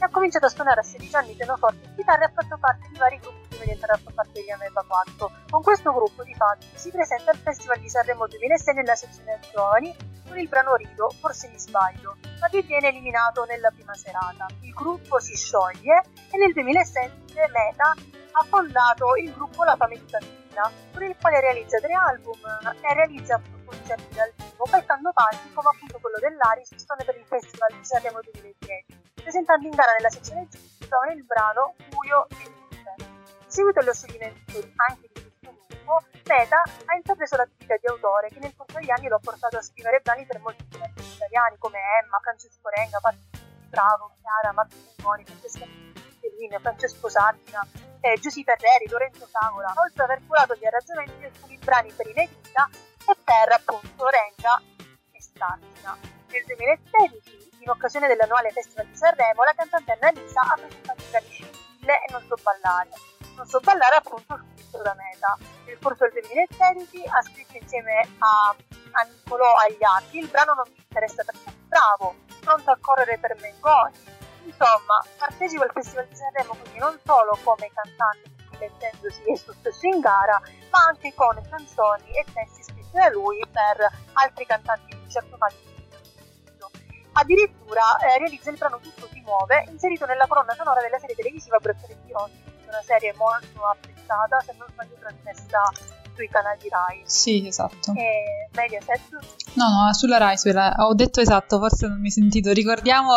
[0.00, 2.88] e ha cominciato a suonare a 16 anni pianoforte e chitarra e ha fatto parte
[2.90, 5.30] di vari gruppi prima di entrare a far parte degli Ameba 4.
[5.50, 9.94] Con questo gruppo, di fatto, si presenta al Festival di Sanremo 2006 nella sezione giovani
[10.26, 14.46] con il brano Rido, forse mi sbaglio, ma vi viene eliminato nella prima serata.
[14.62, 17.18] Il gruppo si scioglie e nel 2007
[17.52, 17.94] Meta
[18.32, 22.38] ha fondato il gruppo La Fame Cittadina, con il quale realizza tre album
[22.80, 26.70] e realizza concerti dal vivo, calcando palchi come appunto quello dell'Aris,
[27.04, 30.48] per il Festival di Sanremo 2010 presentando in gara nella sezione
[30.90, 32.94] giovane il brano Buio e Luce.
[32.98, 38.40] In seguito allo scioglimento anche di questo gruppo, Meta ha intrapreso l'attività di autore che
[38.40, 41.78] nel corso degli anni lo ha portato a scrivere brani per molti artisti italiani come
[42.02, 43.38] Emma, Francesco Renga, Patrick
[43.70, 45.64] Bravo, Chiara, Martino Francesca
[46.20, 47.66] Bellini, Francesco Sardina,
[48.00, 52.06] eh, Giuseppe Ferreri, Lorenzo Savola, oltre ad aver curato gli arrangiamenti di alcuni brani per
[52.06, 52.68] Inedita
[53.06, 54.60] e per appunto Renga
[55.12, 55.96] e Sardina.
[56.28, 61.10] Nel 2016 in occasione dell'annuale Festival di Sanremo, la cantante Annalisa ha presentato i
[61.80, 62.90] brani e Non so ballare.
[63.36, 65.36] Non so ballare appunto scritto da Meta.
[65.66, 68.54] Nel corso del 2016 ha scritto insieme a,
[68.92, 74.18] a Niccolò Agliati il brano Non mi interessa perché bravo, pronto a correre per Mengoni.
[74.44, 80.00] Insomma, partecipa al Festival di Sanremo quindi non solo come cantante mettendosi e successo in
[80.00, 85.10] gara, ma anche con canzoni e testi scritti da lui per altri cantanti di un
[85.10, 85.69] certo calibro
[87.12, 91.58] Addirittura eh, realizza il brano Tutto si muove, inserito nella colonna sonora della serie televisiva
[91.58, 95.60] Braccetto di Rossi, una serie molto apprezzata, se non sbaglio trasmessa
[96.14, 97.02] sui canali Rai.
[97.04, 97.92] Sì, esatto.
[97.94, 99.00] E Mediaset?
[99.54, 100.74] No, no, sulla Rai, sulla...
[100.78, 102.52] ho detto esatto, forse non mi hai sentito.
[102.52, 103.12] Ricordiamo,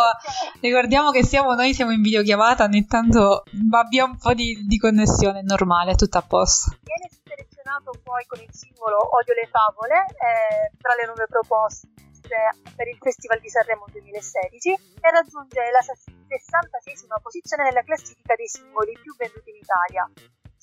[0.60, 3.44] ricordiamo che siamo, noi siamo in videochiamata, ogni tanto
[3.90, 6.78] via un po' di, di connessione, normale, tutto a posto.
[6.82, 11.93] Viene selezionato poi con il singolo Odio le favole, eh, tra le nuove proposte
[12.28, 18.98] per il Festival di Sanremo 2016 e raggiunge la 66 posizione nella classifica dei singoli
[19.02, 20.10] più venduti in Italia.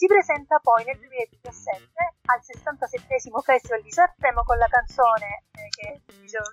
[0.00, 1.92] Si presenta poi nel 2017
[2.32, 6.00] al 67 Festival di Sanremo con la canzone eh, che,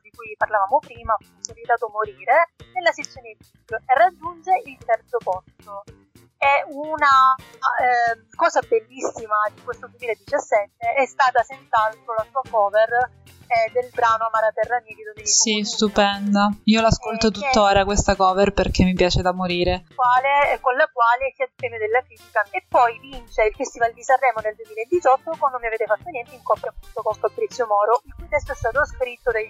[0.01, 1.53] di cui parlavamo prima, appunto
[1.89, 6.06] Morire, nella sezione Big e raggiunge il terzo posto.
[6.37, 7.33] E una
[7.81, 13.09] eh, cosa bellissima di questo 2017 è stata senz'altro la sua cover
[13.47, 15.65] eh, del brano Amara Terra di Domenico Sì, Modugno.
[15.65, 16.49] stupenda.
[16.65, 19.85] Io l'ascolto eh, tuttora questa cover perché mi piace da morire.
[19.95, 24.03] Quale, eh, con la quale si premio della critica e poi vince il Festival di
[24.03, 28.01] Sanremo nel 2018 con Non mi avete fatto niente in coppia appunto con Fabrizio Moro,
[28.05, 29.47] il cui testo è stato scritto dai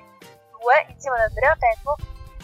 [0.56, 1.96] due insieme ad Andrea Tempo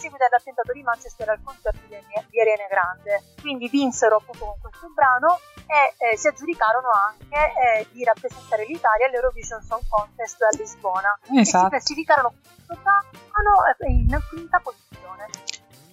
[0.04, 1.96] seguito all'attentato di Manchester al concerto di,
[2.28, 3.24] di Ariane Grande.
[3.40, 7.40] Quindi vinsero appunto con questo brano e eh, si aggiudicarono anche
[7.80, 11.32] eh, di rappresentare l'Italia all'Eurovision Song Contest a Lisbona esatto.
[11.32, 11.68] e si esatto.
[11.68, 12.32] classificarono
[13.78, 15.28] eh, in quinta posizione.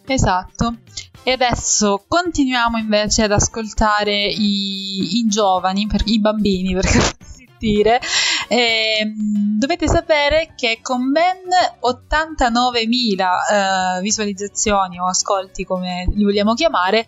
[0.05, 0.75] Esatto.
[1.23, 8.01] E adesso continuiamo invece ad ascoltare i, i giovani, per, i bambini per così dire,
[8.47, 11.37] e, ehm, dovete sapere che con ben
[11.81, 17.05] 89.000 eh, visualizzazioni o ascolti, come li vogliamo chiamare,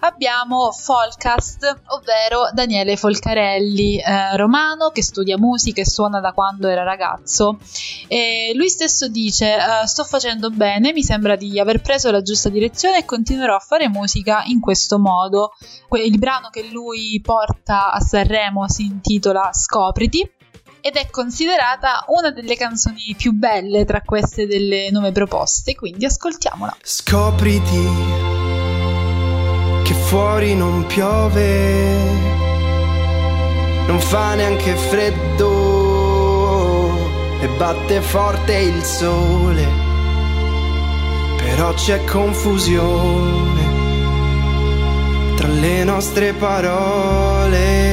[0.00, 6.82] abbiamo Folcast, ovvero Daniele Folcarelli, eh, romano che studia musica e suona da quando era
[6.82, 7.58] ragazzo.
[8.08, 12.48] E lui stesso dice: eh, Sto facendo bene, mi sembra di aver preso la giusta
[12.48, 15.52] direzione e continuerò a fare musica in questo modo.
[16.02, 20.38] Il brano che lui porta a Sanremo si intitola Scopriti
[20.80, 26.76] ed è considerata una delle canzoni più belle tra queste delle nuove proposte, quindi ascoltiamola.
[26.82, 27.88] Scopriti
[29.84, 32.04] che fuori non piove,
[33.86, 35.48] non fa neanche freddo
[37.40, 39.66] e batte forte il sole,
[41.36, 43.78] però c'è confusione
[45.36, 47.89] tra le nostre parole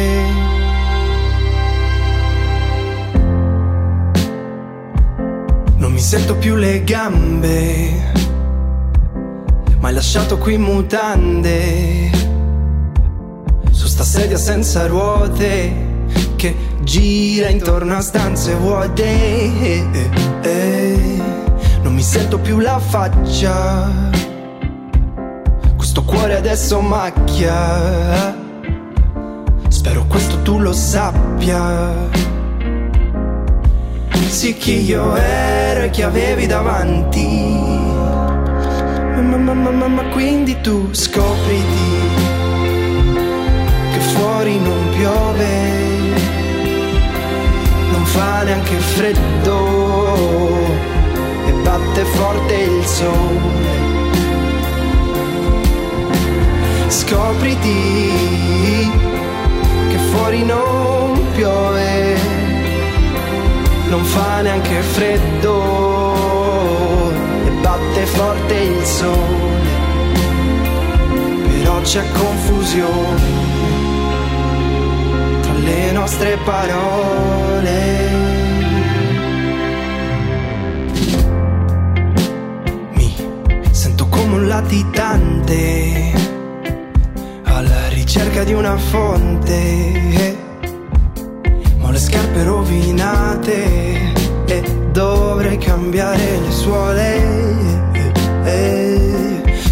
[5.97, 8.11] mi sento più le gambe,
[9.79, 12.11] ma hai lasciato qui mutande,
[13.71, 16.05] su sta sedia senza ruote,
[16.35, 19.05] che gira intorno a stanze vuote.
[19.05, 20.09] Eh, eh,
[20.43, 21.21] eh.
[22.43, 23.89] più la faccia.
[25.75, 28.35] Questo cuore adesso macchia.
[29.67, 32.26] Spero questo tu lo sappia.
[34.29, 37.25] Sì chi io ero e chi avevi davanti.
[39.15, 41.95] Ma, ma, ma, ma, ma quindi tu scopriti
[43.91, 45.77] che fuori non piove
[48.17, 49.57] fa neanche freddo
[51.45, 53.75] e batte forte il sole.
[56.87, 58.91] Scopriti
[59.89, 61.96] che fuori non piove,
[63.89, 66.13] non fa neanche freddo
[67.45, 69.65] e batte forte il sole,
[71.61, 73.45] però c'è confusione
[75.63, 77.75] le nostre parole.
[82.93, 83.15] Mi
[83.71, 86.13] sento come un latitante
[87.43, 90.36] alla ricerca di una fonte.
[92.07, 94.13] Scarpe rovinate
[94.45, 97.45] e dovrei cambiare le suole.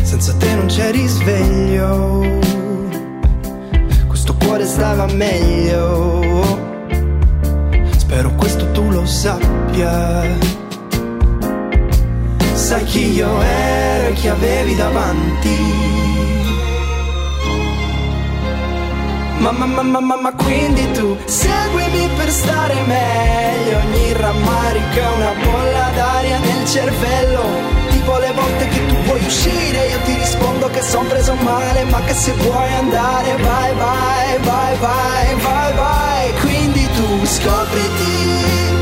[0.03, 2.35] Senza te non c'è risveglio
[4.55, 6.21] cuore stava meglio.
[7.97, 10.23] Spero questo tu lo sappia.
[12.53, 16.54] Sai chi io ero e chi avevi davanti.
[19.39, 23.77] Mamma, mamma, mamma, quindi tu seguimi per stare meglio.
[23.77, 27.75] Ogni rammarico è una bolla d'aria nel cervello
[28.05, 31.99] tipo le volte che tu vuoi uscire Io ti rispondo che son preso male Ma
[32.01, 38.74] che se vuoi andare vai vai vai vai vai vai Quindi tu scopriti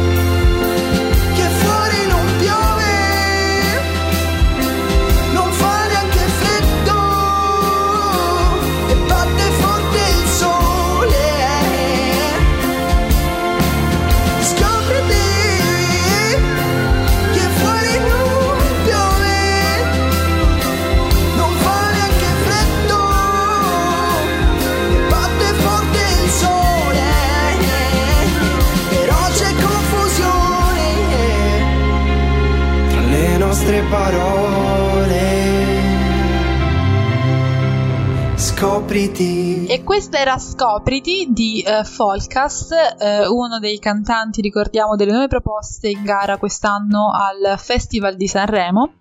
[38.64, 39.66] Scopriti.
[39.66, 45.90] E questa era Scopriti di uh, Folcast, uh, uno dei cantanti, ricordiamo, delle nuove proposte
[45.90, 48.94] in gara quest'anno al Festival di Sanremo.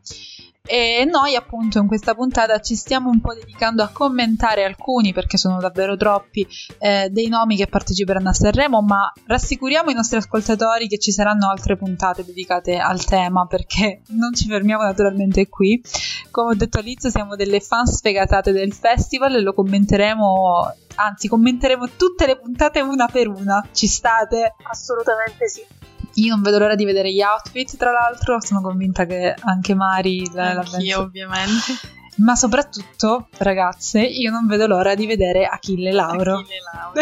[0.65, 5.37] E noi appunto in questa puntata ci stiamo un po' dedicando a commentare alcuni, perché
[5.37, 6.47] sono davvero troppi,
[6.79, 11.51] eh, dei nomi che parteciperanno a Sanremo, ma rassicuriamo i nostri ascoltatori che ci saranno
[11.51, 15.83] altre puntate dedicate al tema, perché non ci fermiamo naturalmente qui.
[16.31, 21.89] Come ho detto all'inizio siamo delle fan sfegatate del festival e lo commenteremo, anzi commenteremo
[21.97, 23.67] tutte le puntate una per una.
[23.73, 24.55] Ci state?
[24.63, 25.91] Assolutamente sì.
[26.15, 30.31] Io non vedo l'ora di vedere gli outfit, tra l'altro, sono convinta che anche Mari
[30.33, 31.01] la, la penso.
[31.01, 31.73] ovviamente.
[32.17, 36.39] Ma soprattutto, ragazze, io non vedo l'ora di vedere Achille Lauro.
[36.39, 37.01] Achille Lauro.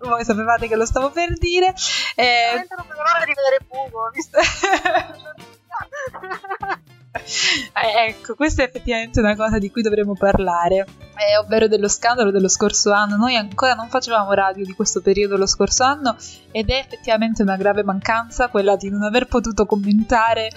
[0.08, 1.74] Voi sapevate che lo stavo per dire.
[2.14, 2.66] Eh...
[2.68, 4.38] Non vedo l'ora di vedere Bugo, visto?
[7.12, 10.86] Eh, ecco, questa è effettivamente una cosa di cui dovremmo parlare,
[11.16, 13.16] eh, ovvero dello scandalo dello scorso anno.
[13.16, 16.16] Noi ancora non facevamo radio di questo periodo lo scorso anno
[16.52, 20.50] ed è effettivamente una grave mancanza quella di non aver potuto commentare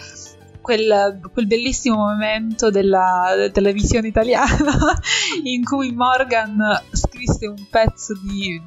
[0.64, 4.97] Quel, quel, bellissimo momento della televisione italiana
[5.43, 8.62] in cui Morgan scrisse un pezzo di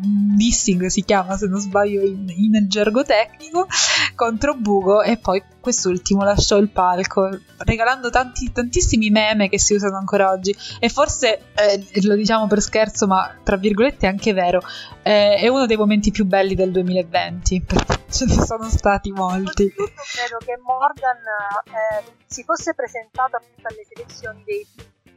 [0.00, 3.66] dissing si chiama se non sbaglio in, in gergo tecnico
[4.14, 7.28] contro Bugo e poi quest'ultimo lasciò il palco
[7.58, 10.54] regalando tanti, tantissimi meme che si usano ancora oggi.
[10.78, 14.60] E forse eh, lo diciamo per scherzo ma tra virgolette è anche vero
[15.02, 19.72] eh, è uno dei momenti più belli del 2020 perché ce ne sono stati molti.
[19.72, 21.16] Credo che Morgan
[21.64, 24.66] eh, si fosse presentato alle selezioni dei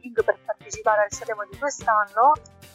[0.00, 2.32] King per partecipare al Sanremo di quest'anno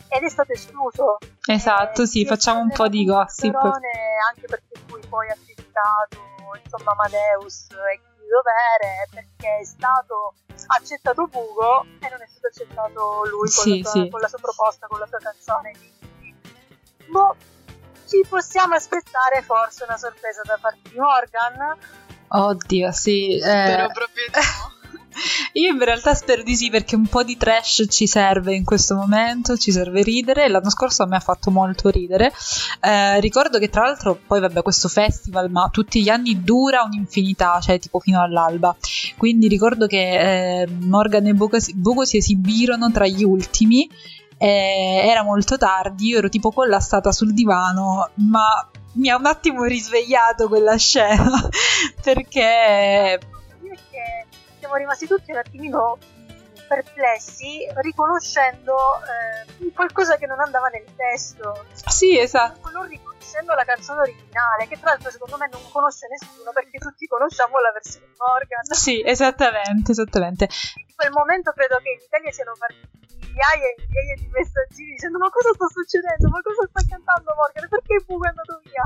[0.10, 1.18] ed è stato escluso.
[1.46, 3.56] Esatto, eh, sì, facciamo un po' di gossip.
[3.56, 6.26] Anche perché lui poi ha criticato
[6.64, 10.34] insomma Amadeus e chi di dovere perché è stato
[10.68, 14.10] accettato Bugo e non è stato accettato lui con, sì, la, sua, sì.
[14.10, 15.72] con la sua proposta, con la sua canzone.
[15.72, 16.36] Quindi,
[17.10, 17.36] boh,
[18.06, 21.78] ci possiamo aspettare forse una sorpresa da parte di Morgan.
[22.30, 23.36] Oddio, sì.
[23.36, 23.40] Eh...
[23.40, 24.76] Spero proprio di no.
[25.54, 28.96] Io in realtà spero di sì perché un po' di trash ci serve in questo
[28.96, 30.48] momento, ci serve ridere.
[30.48, 32.32] L'anno scorso a me ha fatto molto ridere.
[32.82, 37.60] Eh, ricordo che tra l'altro poi vabbè questo festival ma tutti gli anni dura un'infinità,
[37.60, 38.76] cioè tipo fino all'alba.
[39.18, 43.90] Quindi ricordo che eh, Morgan e Bugo si, esibirono tra gli ultimi.
[44.40, 49.64] Eh, era molto tardi, io ero tipo collassata sul divano, ma mi ha un attimo
[49.64, 51.50] risvegliato quella scena
[52.04, 53.20] perché
[54.68, 55.98] siamo rimasti tutti un attimino
[56.68, 61.66] perplessi riconoscendo eh, qualcosa che non andava nel testo.
[61.72, 62.70] Sì, esatto.
[62.72, 67.08] Non riconoscendo la canzone originale, che tra l'altro secondo me non conosce nessuno perché tutti
[67.08, 68.64] conosciamo la versione Morgan.
[68.76, 70.50] Sì, esattamente, esattamente.
[70.76, 72.97] In quel momento credo che in Italia siano partiti
[73.38, 77.70] migliaia e migliaia di messaggini dicendo ma cosa sta succedendo, ma cosa sta cantando Morgan,
[77.70, 78.84] perché il buco è andato via?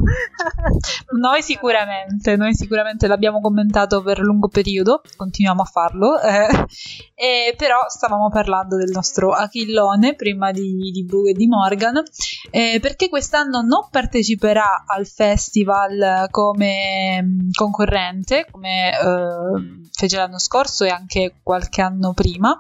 [1.17, 6.67] noi sicuramente, noi sicuramente l'abbiamo commentato per lungo periodo, continuiamo a farlo, eh,
[7.15, 12.03] eh, però stavamo parlando del nostro Achillone prima di, di Bugo e di Morgan,
[12.51, 20.89] eh, perché quest'anno non parteciperà al festival come concorrente, come eh, fece l'anno scorso e
[20.89, 22.57] anche qualche anno prima,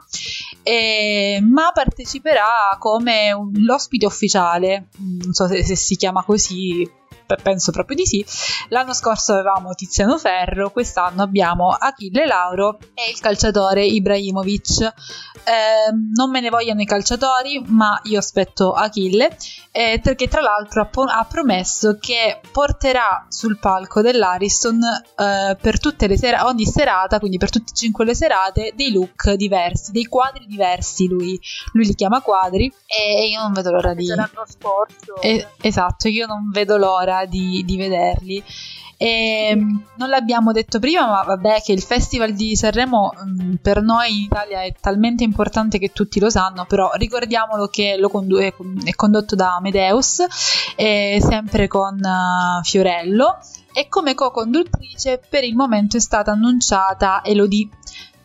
[1.41, 6.87] ma parteciperà come un, l'ospite ufficiale, non so se, se si chiama così,
[7.35, 8.25] penso proprio di sì.
[8.69, 14.81] L'anno scorso avevamo Tiziano Ferro, quest'anno abbiamo Achille Lauro e il calciatore Ibrahimovic.
[14.81, 19.35] Eh, non me ne vogliono i calciatori, ma io aspetto Achille,
[19.71, 25.79] eh, perché tra l'altro ha, po- ha, promesso che porterà sul palco dell'Ariston eh, per
[25.79, 29.91] tutte le serate, ogni serata, quindi per tutte e cinque le serate, dei look diversi,
[29.91, 31.07] dei quadri diversi.
[31.07, 31.39] Lui,
[31.73, 34.05] lui li chiama quadri e io non vedo l'ora di.
[34.07, 35.21] L'anno scorso.
[35.61, 38.43] Esatto, io non vedo l'ora di, di vederli.
[38.97, 43.53] E, ehm, non l'abbiamo detto prima, ma vabbè che il Festival di Sanremo mh, mm,
[43.55, 48.39] per noi in Italia è talmente importante che tutti lo sanno, però ricordiamolo che condu-
[48.83, 50.23] è, condotto da Medeus,
[50.75, 53.39] sempre con uh, Fiorello,
[53.73, 57.69] e come co-conduttrice per il momento è stata annunciata Elodie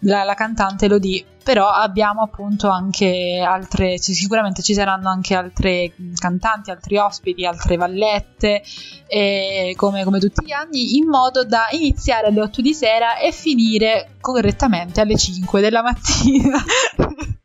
[0.01, 5.93] la, la cantante lo di, però abbiamo appunto anche altre, sicuramente ci saranno anche altre
[6.17, 8.63] cantanti, altri ospiti, altre vallette,
[9.07, 13.33] eh, come, come, tutti gli anni, in modo da iniziare alle 8 di sera e
[13.33, 16.59] finire correttamente alle 5 della mattina.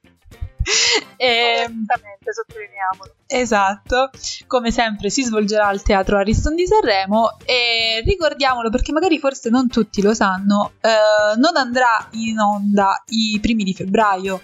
[1.18, 1.68] e,
[2.32, 3.16] sottolineiamolo.
[3.28, 4.10] Esatto,
[4.48, 9.68] come sempre si svolgerà al Teatro Ariston di Sanremo e ricordiamolo perché magari forse non
[9.68, 14.42] tutti lo sanno, eh, non andrà in onda i primi di febbraio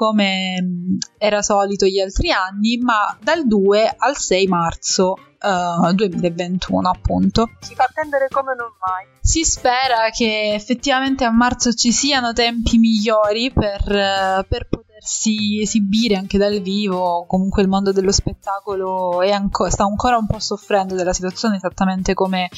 [0.00, 6.88] come mm, era solito gli altri anni, ma dal 2 al 6 marzo uh, 2021
[6.88, 7.50] appunto.
[7.60, 9.06] Si fa attendere come non mai.
[9.20, 14.68] Si spera che effettivamente a marzo ci siano tempi migliori per, uh, per
[15.00, 20.38] potersi esibire anche dal vivo, comunque il mondo dello spettacolo anco- sta ancora un po'
[20.38, 22.50] soffrendo della situazione esattamente come,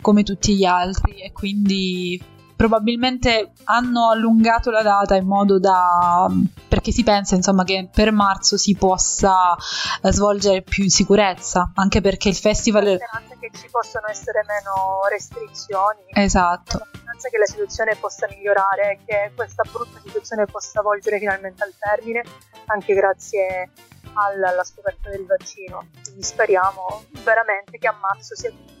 [0.00, 2.20] come tutti gli altri e quindi
[2.56, 6.28] probabilmente hanno allungato la data in modo da
[6.68, 9.56] perché si pensa insomma che per marzo si possa
[10.00, 15.00] eh, svolgere più in sicurezza anche perché il festival speranza che ci possano essere meno
[15.10, 16.02] restrizioni.
[16.12, 16.78] Esatto.
[17.03, 21.72] la speranza che la situazione possa migliorare che questa brutta situazione possa volgere finalmente al
[21.78, 22.22] termine
[22.66, 23.70] anche grazie
[24.12, 25.86] alla, alla scoperta del vaccino.
[26.02, 28.72] Quindi speriamo veramente che a marzo sia tutto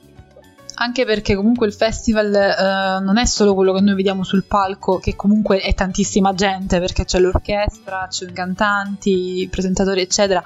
[0.76, 4.98] anche perché comunque il festival eh, non è solo quello che noi vediamo sul palco,
[4.98, 10.42] che comunque è tantissima gente, perché c'è l'orchestra, c'è i cantanti, i presentatori, eccetera,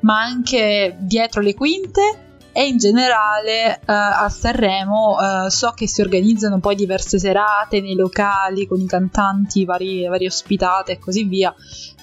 [0.00, 6.00] ma anche dietro le quinte e in generale eh, a Sanremo eh, so che si
[6.00, 11.54] organizzano poi diverse serate nei locali con i cantanti, vari, varie ospitate e così via.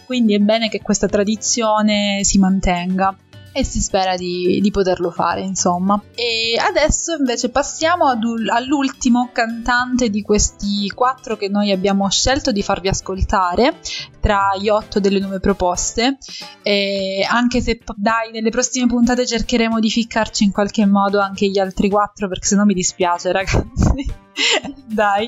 [0.05, 3.15] Quindi è bene che questa tradizione si mantenga
[3.57, 5.99] e si spera di, di poterlo fare, insomma.
[6.13, 8.21] E adesso invece passiamo ad,
[8.53, 13.79] all'ultimo cantante di questi quattro che noi abbiamo scelto di farvi ascoltare
[14.19, 16.19] tra gli otto delle nuove proposte.
[16.61, 21.57] E anche se dai, nelle prossime puntate cercheremo di ficcarci in qualche modo anche gli
[21.57, 24.05] altri quattro, perché sennò mi dispiace, ragazzi.
[24.85, 25.27] dai.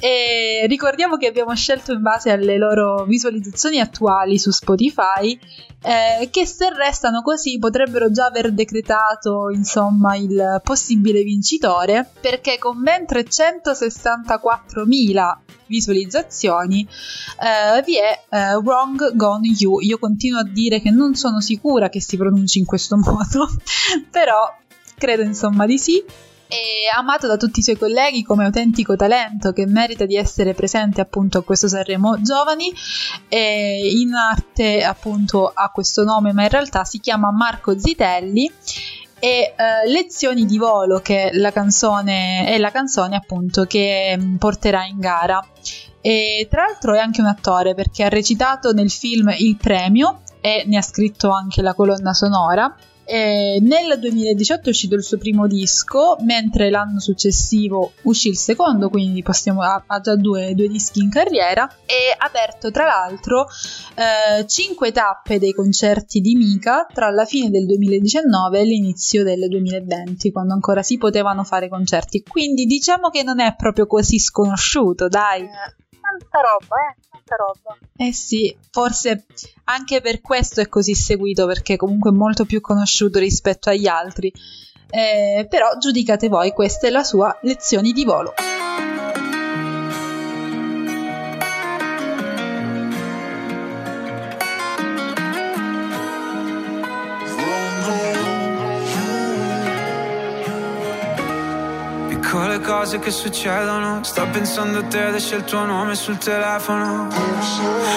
[0.00, 5.36] E ricordiamo che abbiamo scelto in base alle loro visualizzazioni attuali su Spotify,
[5.82, 12.80] eh, che se restano così potrebbero già aver decretato insomma il possibile vincitore, perché con
[12.80, 15.36] ben 364.000
[15.66, 16.86] visualizzazioni
[17.40, 19.80] eh, vi è eh, Wrong Gone You.
[19.80, 23.48] Io continuo a dire che non sono sicura che si pronunci in questo modo,
[24.10, 24.48] però
[24.96, 26.04] credo insomma di sì
[26.48, 31.02] È amato da tutti i suoi colleghi come autentico talento che merita di essere presente
[31.02, 32.72] appunto a questo Sanremo Giovani.
[33.28, 38.50] E in arte appunto ha questo nome, ma in realtà si chiama Marco Zitelli
[39.18, 44.86] e uh, Lezioni di volo che la canzone, è la canzone appunto che um, porterà
[44.86, 45.44] in gara.
[46.00, 50.64] E tra l'altro è anche un attore perché ha recitato nel film Il Premio e
[50.66, 52.74] ne ha scritto anche la colonna sonora
[53.08, 58.90] eh, nel 2018 è uscito il suo primo disco, mentre l'anno successivo uscì il secondo,
[58.90, 61.66] quindi possiamo, ha, ha già due, due, dischi in carriera.
[61.86, 63.46] E ha aperto tra l'altro
[63.94, 69.48] eh, 5 tappe dei concerti di Mika tra la fine del 2019 e l'inizio del
[69.48, 72.22] 2020, quando ancora si potevano fare concerti.
[72.22, 75.44] Quindi diciamo che non è proprio così sconosciuto, dai.
[75.44, 77.76] Eh tanta roba, eh, tanta roba.
[77.96, 79.26] Eh sì, forse
[79.64, 84.32] anche per questo è così seguito, perché comunque è molto più conosciuto rispetto agli altri.
[84.90, 88.32] Eh, però giudicate voi, questa è la sua lezione di volo.
[102.58, 104.02] Piccole cose che succedono.
[104.02, 107.08] Sto pensando a te ed esce il tuo nome sul telefono.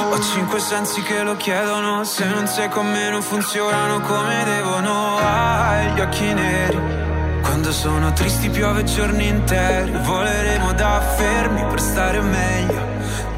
[0.09, 2.03] Ho cinque sensi che lo chiedono.
[2.03, 5.17] Se non sei con me non funzionano come devono.
[5.17, 6.79] Hai gli occhi neri.
[7.41, 9.91] Quando sono tristi piove giorni interi.
[10.03, 12.81] Voleremo da fermi per stare meglio.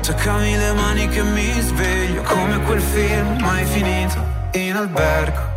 [0.02, 2.22] Toccami le mani che mi sveglio.
[2.24, 4.22] Come quel film mai finito
[4.54, 5.52] in albergo.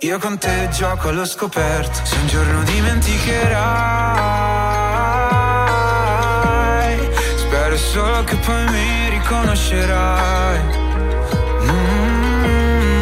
[0.00, 4.63] Io con te gioco allo scoperto, se un giorno dimenticherai,
[7.74, 10.60] spero solo che poi mi riconoscerai.
[11.62, 12.94] Mm-hmm.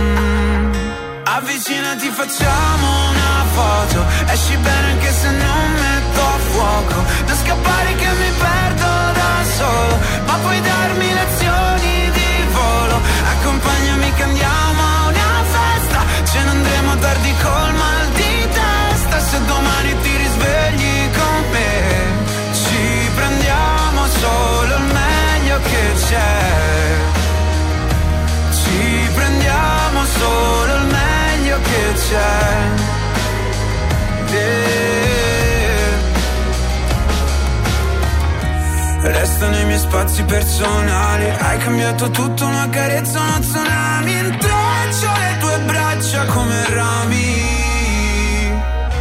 [1.24, 6.94] Avvicinati, facciamo una foto, esci bene anche se non metto a fuoco,
[7.26, 8.86] non scappare che mi perdo
[9.20, 13.00] da solo, ma puoi darmi lezioni di volo,
[13.32, 16.00] accompagnami che andiamo a una festa,
[16.30, 19.20] ce ne andremo tardi col mal di testa.
[19.20, 21.70] Se domani ti risvegli con me
[22.52, 24.61] Ci prendiamo solo
[25.62, 26.96] che c'è.
[28.50, 32.70] Ci prendiamo solo il meglio che c'è.
[34.30, 34.82] Yeah.
[39.02, 41.28] Restano i miei spazi personali.
[41.28, 44.12] Hai cambiato tutto, una carezza, uno tsunami.
[44.12, 47.50] Intreccio le tue braccia come rami.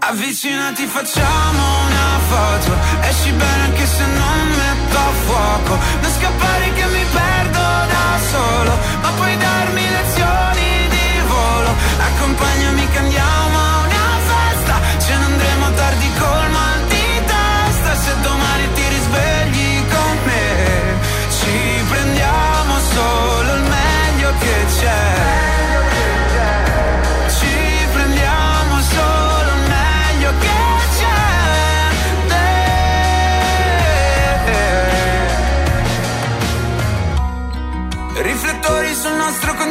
[0.00, 2.72] Avvicinati facciamo una foto.
[3.02, 5.78] Esci bene anche se non metto a fuoco.
[6.00, 11.74] Non scappare che mi perdo da solo Ma puoi darmi lezioni di volo.
[11.98, 12.77] Accompagnami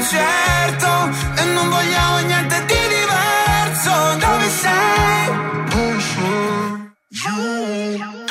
[0.07, 3.91] concerto E non vogliamo niente di diverso.
[4.23, 5.45] Dove sei?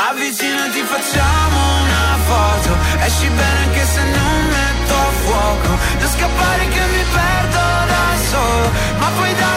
[0.09, 2.70] Avvicinati facciamo una foto.
[3.05, 5.68] Esci bene anche se non metto a fuoco.
[6.01, 7.62] Non scappare che mi perdo
[7.93, 8.70] da solo.
[8.99, 9.56] Ma puoi darmi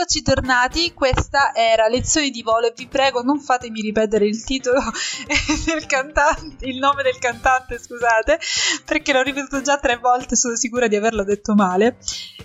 [0.00, 4.80] Eccoci tornati, questa era Lezioni di volo e vi prego non fatemi ripetere il titolo
[5.66, 8.38] del cantante, il nome del cantante, scusate,
[8.86, 11.98] perché l'ho ripetuto già tre volte, sono sicura di averlo detto male.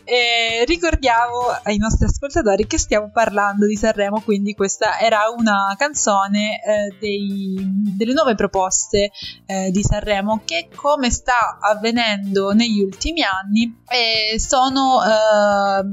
[0.03, 6.61] E ricordiamo ai nostri ascoltatori che stiamo parlando di Sanremo, quindi questa era una canzone
[6.61, 7.55] eh, dei,
[7.95, 9.11] delle nuove proposte
[9.45, 14.99] eh, di Sanremo che come sta avvenendo negli ultimi anni eh, sono,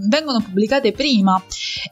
[0.09, 1.41] vengono pubblicate prima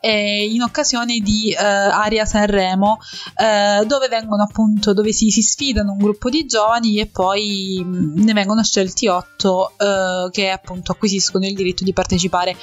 [0.01, 2.99] eh, in occasione di eh, Aria Sanremo,
[3.37, 8.23] eh, dove vengono appunto, dove si, si, sfidano un gruppo di giovani e poi mm,
[8.23, 12.57] ne vengono scelti otto eh, che appunto acquisiscono il diritto di partecipare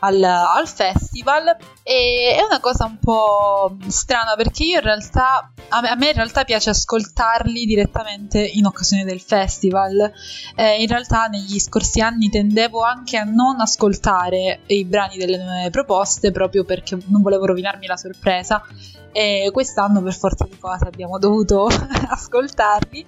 [0.00, 1.56] al, al festival.
[1.82, 6.08] E è una cosa un po' strana perché io in realtà, a me, a me
[6.08, 10.12] in realtà piace ascoltarli direttamente in occasione del festival.
[10.56, 15.70] Eh, in realtà negli scorsi anni tendevo anche a non ascoltare i brani delle nuove
[15.70, 18.64] proposte proprio perché non volevo rovinarmi la sorpresa.
[19.12, 21.66] E quest'anno per forza di cose abbiamo dovuto
[22.08, 23.04] ascoltarli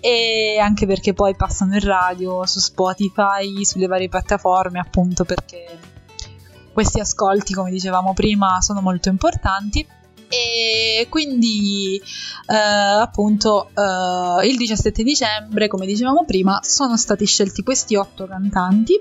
[0.00, 5.78] e anche perché poi passano in radio, su Spotify, sulle varie piattaforme appunto perché
[6.72, 9.86] questi ascolti come dicevamo prima sono molto importanti.
[10.30, 17.96] E quindi eh, appunto eh, il 17 dicembre come dicevamo prima sono stati scelti questi
[17.96, 18.92] otto cantanti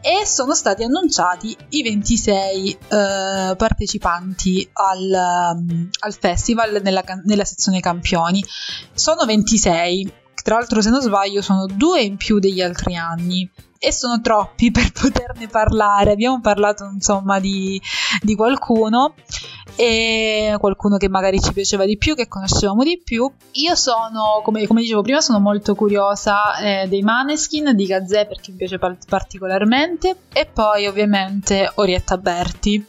[0.00, 7.80] e sono stati annunciati i 26 eh, partecipanti al, um, al festival nella, nella, sezione
[7.80, 8.44] campioni.
[8.92, 13.92] Sono 26, tra l'altro se non sbaglio sono due in più degli altri anni e
[13.92, 16.12] sono troppi per poterne parlare.
[16.12, 17.80] Abbiamo parlato insomma di,
[18.22, 19.14] di qualcuno
[19.76, 23.30] e qualcuno che magari ci piaceva di più, che conoscevamo di più.
[23.52, 28.50] Io sono, come, come dicevo prima, sono molto curiosa eh, dei Maneskin, di Gazè perché
[28.50, 32.84] mi piace particolarmente e poi ovviamente Orietta Berti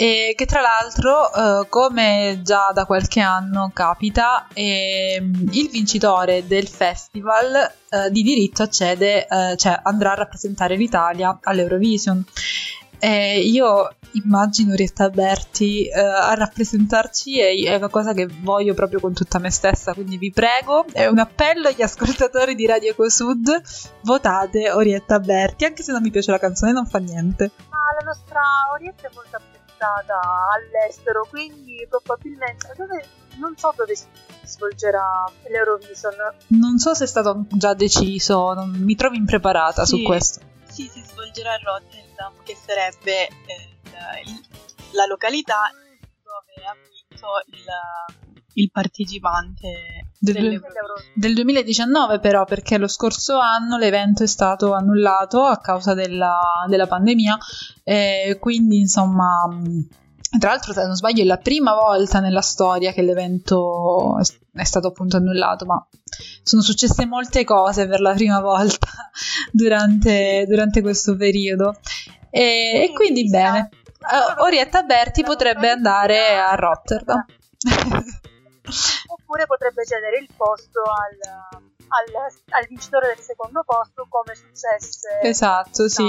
[0.00, 5.22] e che tra l'altro, eh, come già da qualche anno capita, eh,
[5.52, 12.24] il vincitore del festival eh, di diritto accede, eh, cioè andrà a rappresentare l'Italia all'Eurovision.
[13.02, 19.12] io immagino Rietta Berti eh, a rappresentarci e è una cosa che voglio proprio con
[19.12, 23.62] tutta me stessa, quindi vi prego, è un appello agli ascoltatori di Radio Ecosud,
[24.04, 27.50] votate Orietta Berti, anche se non mi piace la canzone non fa niente.
[27.68, 28.40] Ma la nostra
[28.72, 29.36] Orietta è molto
[29.80, 30.20] stata
[30.52, 33.08] all'estero, quindi probabilmente dove,
[33.38, 34.06] non so dove si
[34.44, 36.14] svolgerà l'Eurovision.
[36.48, 40.40] Non so se è stato già deciso, non, mi trovo impreparata sì, su questo.
[40.68, 44.46] Sì, si svolgerà a Rotterdam, che sarebbe eh, il,
[44.92, 47.64] la località dove ha vinto il
[48.54, 50.60] il partecipante del,
[51.14, 56.86] del, 2019 però perché lo scorso anno l'evento è stato annullato a causa della, della
[56.86, 57.38] pandemia
[57.82, 59.48] e quindi insomma
[60.38, 64.18] tra l'altro se non sbaglio è la prima volta nella storia che l'evento
[64.52, 65.82] è stato appunto annullato ma
[66.42, 68.88] sono successe molte cose per la prima volta
[69.50, 71.78] durante, durante questo periodo.
[72.28, 73.70] E, e quindi bene.
[74.38, 77.24] Orietta Berti potrebbe andare a Rotterdam
[79.30, 81.14] oppure potrebbe cedere il posto al,
[81.86, 86.04] al, al vincitore del secondo posto come successe esatto sì.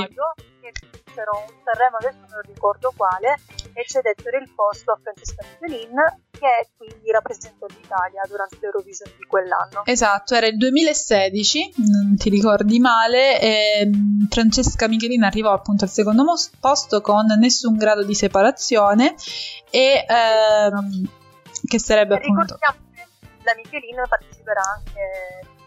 [0.61, 3.37] Che vinsero un Sanremo adesso non ricordo quale
[3.73, 5.93] e cedettero il posto a Francesca Michelin
[6.31, 9.85] che quindi rappresentò l'Italia durante l'Eurovision di quell'anno.
[9.85, 13.89] Esatto era il 2016 non ti ricordi male e
[14.29, 16.23] Francesca Michelin arrivò appunto al secondo
[16.59, 19.15] posto con nessun grado di separazione
[19.69, 21.09] e ehm,
[21.67, 22.55] che sarebbe appunto...
[22.55, 22.89] Ricordiamo
[23.43, 25.01] la Michelin parteciperà anche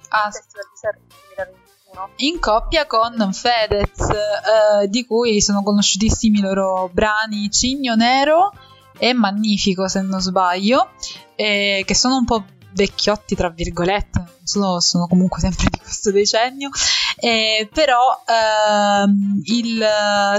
[0.09, 1.55] al Festival di Sanremo
[1.95, 2.11] 2021.
[2.17, 8.53] In coppia con Fedez, eh, di cui sono conosciutissimi i loro brani Cigno Nero
[8.99, 10.91] e Magnifico, se non sbaglio,
[11.35, 12.45] eh, che sono un po'
[12.75, 16.71] vecchiotti, tra virgolette, sono, sono comunque sempre di questo decennio,
[17.17, 19.87] eh, però ehm, il,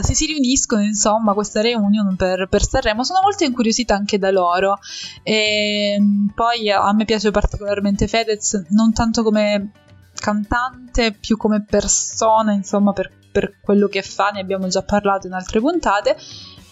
[0.02, 4.78] se si riuniscono insomma questa reunion per, per Sanremo sono molto incuriosita anche da loro.
[5.24, 9.72] E ehm, poi a me piace particolarmente Fedez non tanto come
[10.18, 15.34] cantante più come persona insomma per, per quello che fa ne abbiamo già parlato in
[15.34, 16.16] altre puntate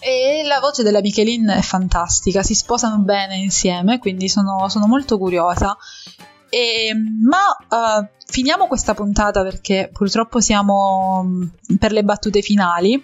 [0.04, 5.16] e la voce della Michelin è fantastica, si sposano bene insieme, quindi sono, sono molto
[5.16, 5.74] curiosa.
[6.50, 13.02] E, ma uh, finiamo questa puntata perché purtroppo siamo mm, per le battute finali,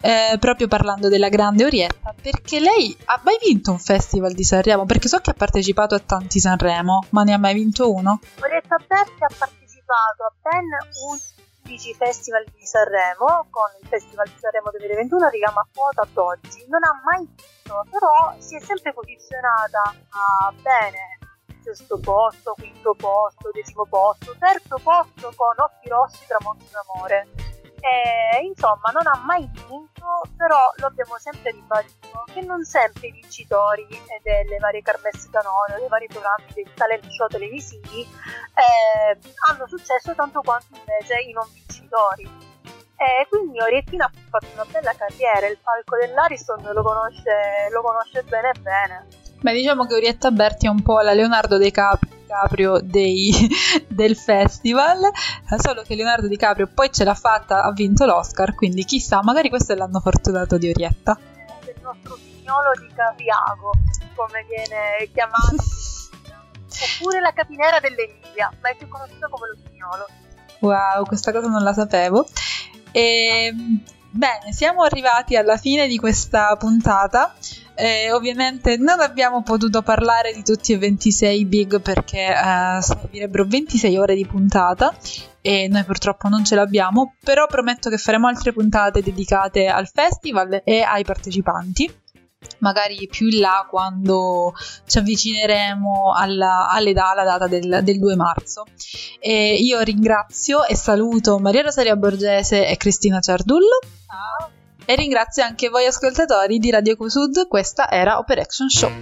[0.00, 4.86] eh, proprio parlando della grande Orietta, perché lei ha mai vinto un festival di Sanremo?
[4.86, 8.20] Perché so che ha partecipato a tanti Sanremo, ma ne ha mai vinto uno?
[8.40, 10.64] Orietta Berti ha partecipato a ben
[11.10, 11.18] un
[11.66, 16.64] 15 festival di Sanremo, con il Festival di Sanremo 2021 arriviamo a quota ad oggi.
[16.68, 21.18] Non ha mai vinto, però si è sempre posizionata a bene
[21.60, 27.26] sesto posto, quinto posto, decimo posto, terzo posto con Occhi Rossi, Tramonto d'Amore.
[27.86, 33.12] E, insomma, non ha mai vinto, però lo abbiamo sempre ribadito che non sempre i
[33.12, 33.86] vincitori
[34.22, 39.18] delle varie Carmesse Canone, dei vari programmi dei talent show televisivi eh,
[39.48, 42.24] hanno successo tanto quanto invece i non vincitori.
[42.96, 48.22] E quindi Oriettina ha fatto una bella carriera, il palco dell'Ariston lo conosce, lo conosce
[48.24, 49.06] bene bene.
[49.40, 51.58] Beh, diciamo che Orietta Berti è un po' la Leonardo
[52.26, 53.32] DiCaprio dei,
[53.86, 54.98] del festival,
[55.56, 59.72] solo che Leonardo DiCaprio poi ce l'ha fatta, ha vinto l'Oscar, quindi chissà, magari questo
[59.72, 61.16] è l'anno fortunato di Orietta.
[61.62, 63.70] Il nostro signolo di Caviago,
[64.14, 65.54] come viene chiamato,
[66.98, 70.06] oppure la capinera dell'Emilia, ma è più conosciuto come lo signolo.
[70.58, 72.26] Wow, questa cosa non la sapevo.
[72.90, 73.54] E,
[74.10, 77.34] bene, siamo arrivati alla fine di questa puntata.
[77.76, 83.98] Eh, ovviamente non abbiamo potuto parlare di tutti e 26 big perché eh, servirebbero 26
[83.98, 84.96] ore di puntata
[85.42, 90.62] e noi purtroppo non ce l'abbiamo, però prometto che faremo altre puntate dedicate al festival
[90.64, 92.04] e ai partecipanti
[92.58, 94.54] magari più in là quando
[94.86, 98.64] ci avvicineremo alla, alla, alla data del, del, 2 marzo.
[99.20, 103.78] E io ringrazio e saluto Maria Rosaria Borgese e Cristina Ciardullo.
[104.06, 104.50] Ciao.
[104.88, 108.92] E ringrazio anche voi ascoltatori di Radio Cusud, questa era Operation Show.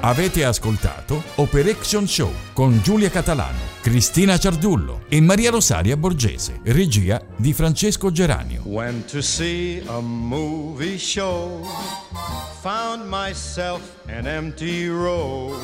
[0.00, 7.54] Avete ascoltato Operation Show con Giulia Catalano, Cristina Ciardullo e Maria Rosaria Borgese, regia di
[7.54, 8.64] Francesco Geranio.
[8.66, 11.66] Went to see a movie show,
[12.60, 15.56] found myself an empty row.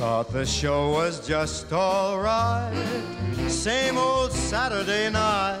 [0.00, 2.72] Thought the show was just alright,
[3.48, 5.60] same old Saturday night.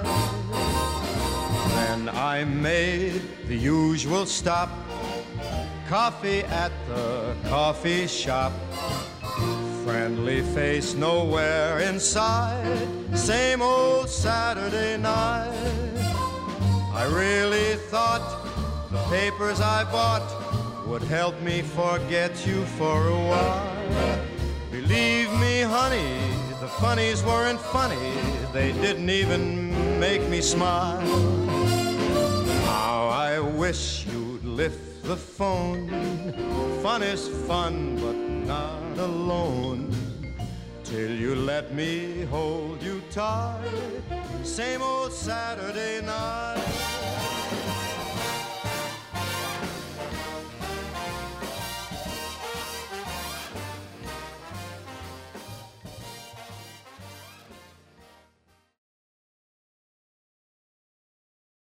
[1.74, 4.70] Then I made the usual stop
[5.90, 8.52] Coffee at the coffee shop.
[9.84, 12.88] Friendly face nowhere inside.
[13.12, 15.52] Same old Saturday night.
[16.94, 18.24] I really thought
[18.90, 20.59] the papers I bought
[20.90, 24.18] would help me forget you for a while.
[24.72, 26.18] Believe me, honey,
[26.60, 28.10] the funnies weren't funny.
[28.52, 29.70] They didn't even
[30.00, 31.00] make me smile.
[32.64, 35.86] How I wish you'd lift the phone.
[36.82, 38.16] Fun is fun, but
[38.52, 39.94] not alone.
[40.82, 43.62] Till you let me hold you tight.
[44.42, 46.89] Same old Saturday night.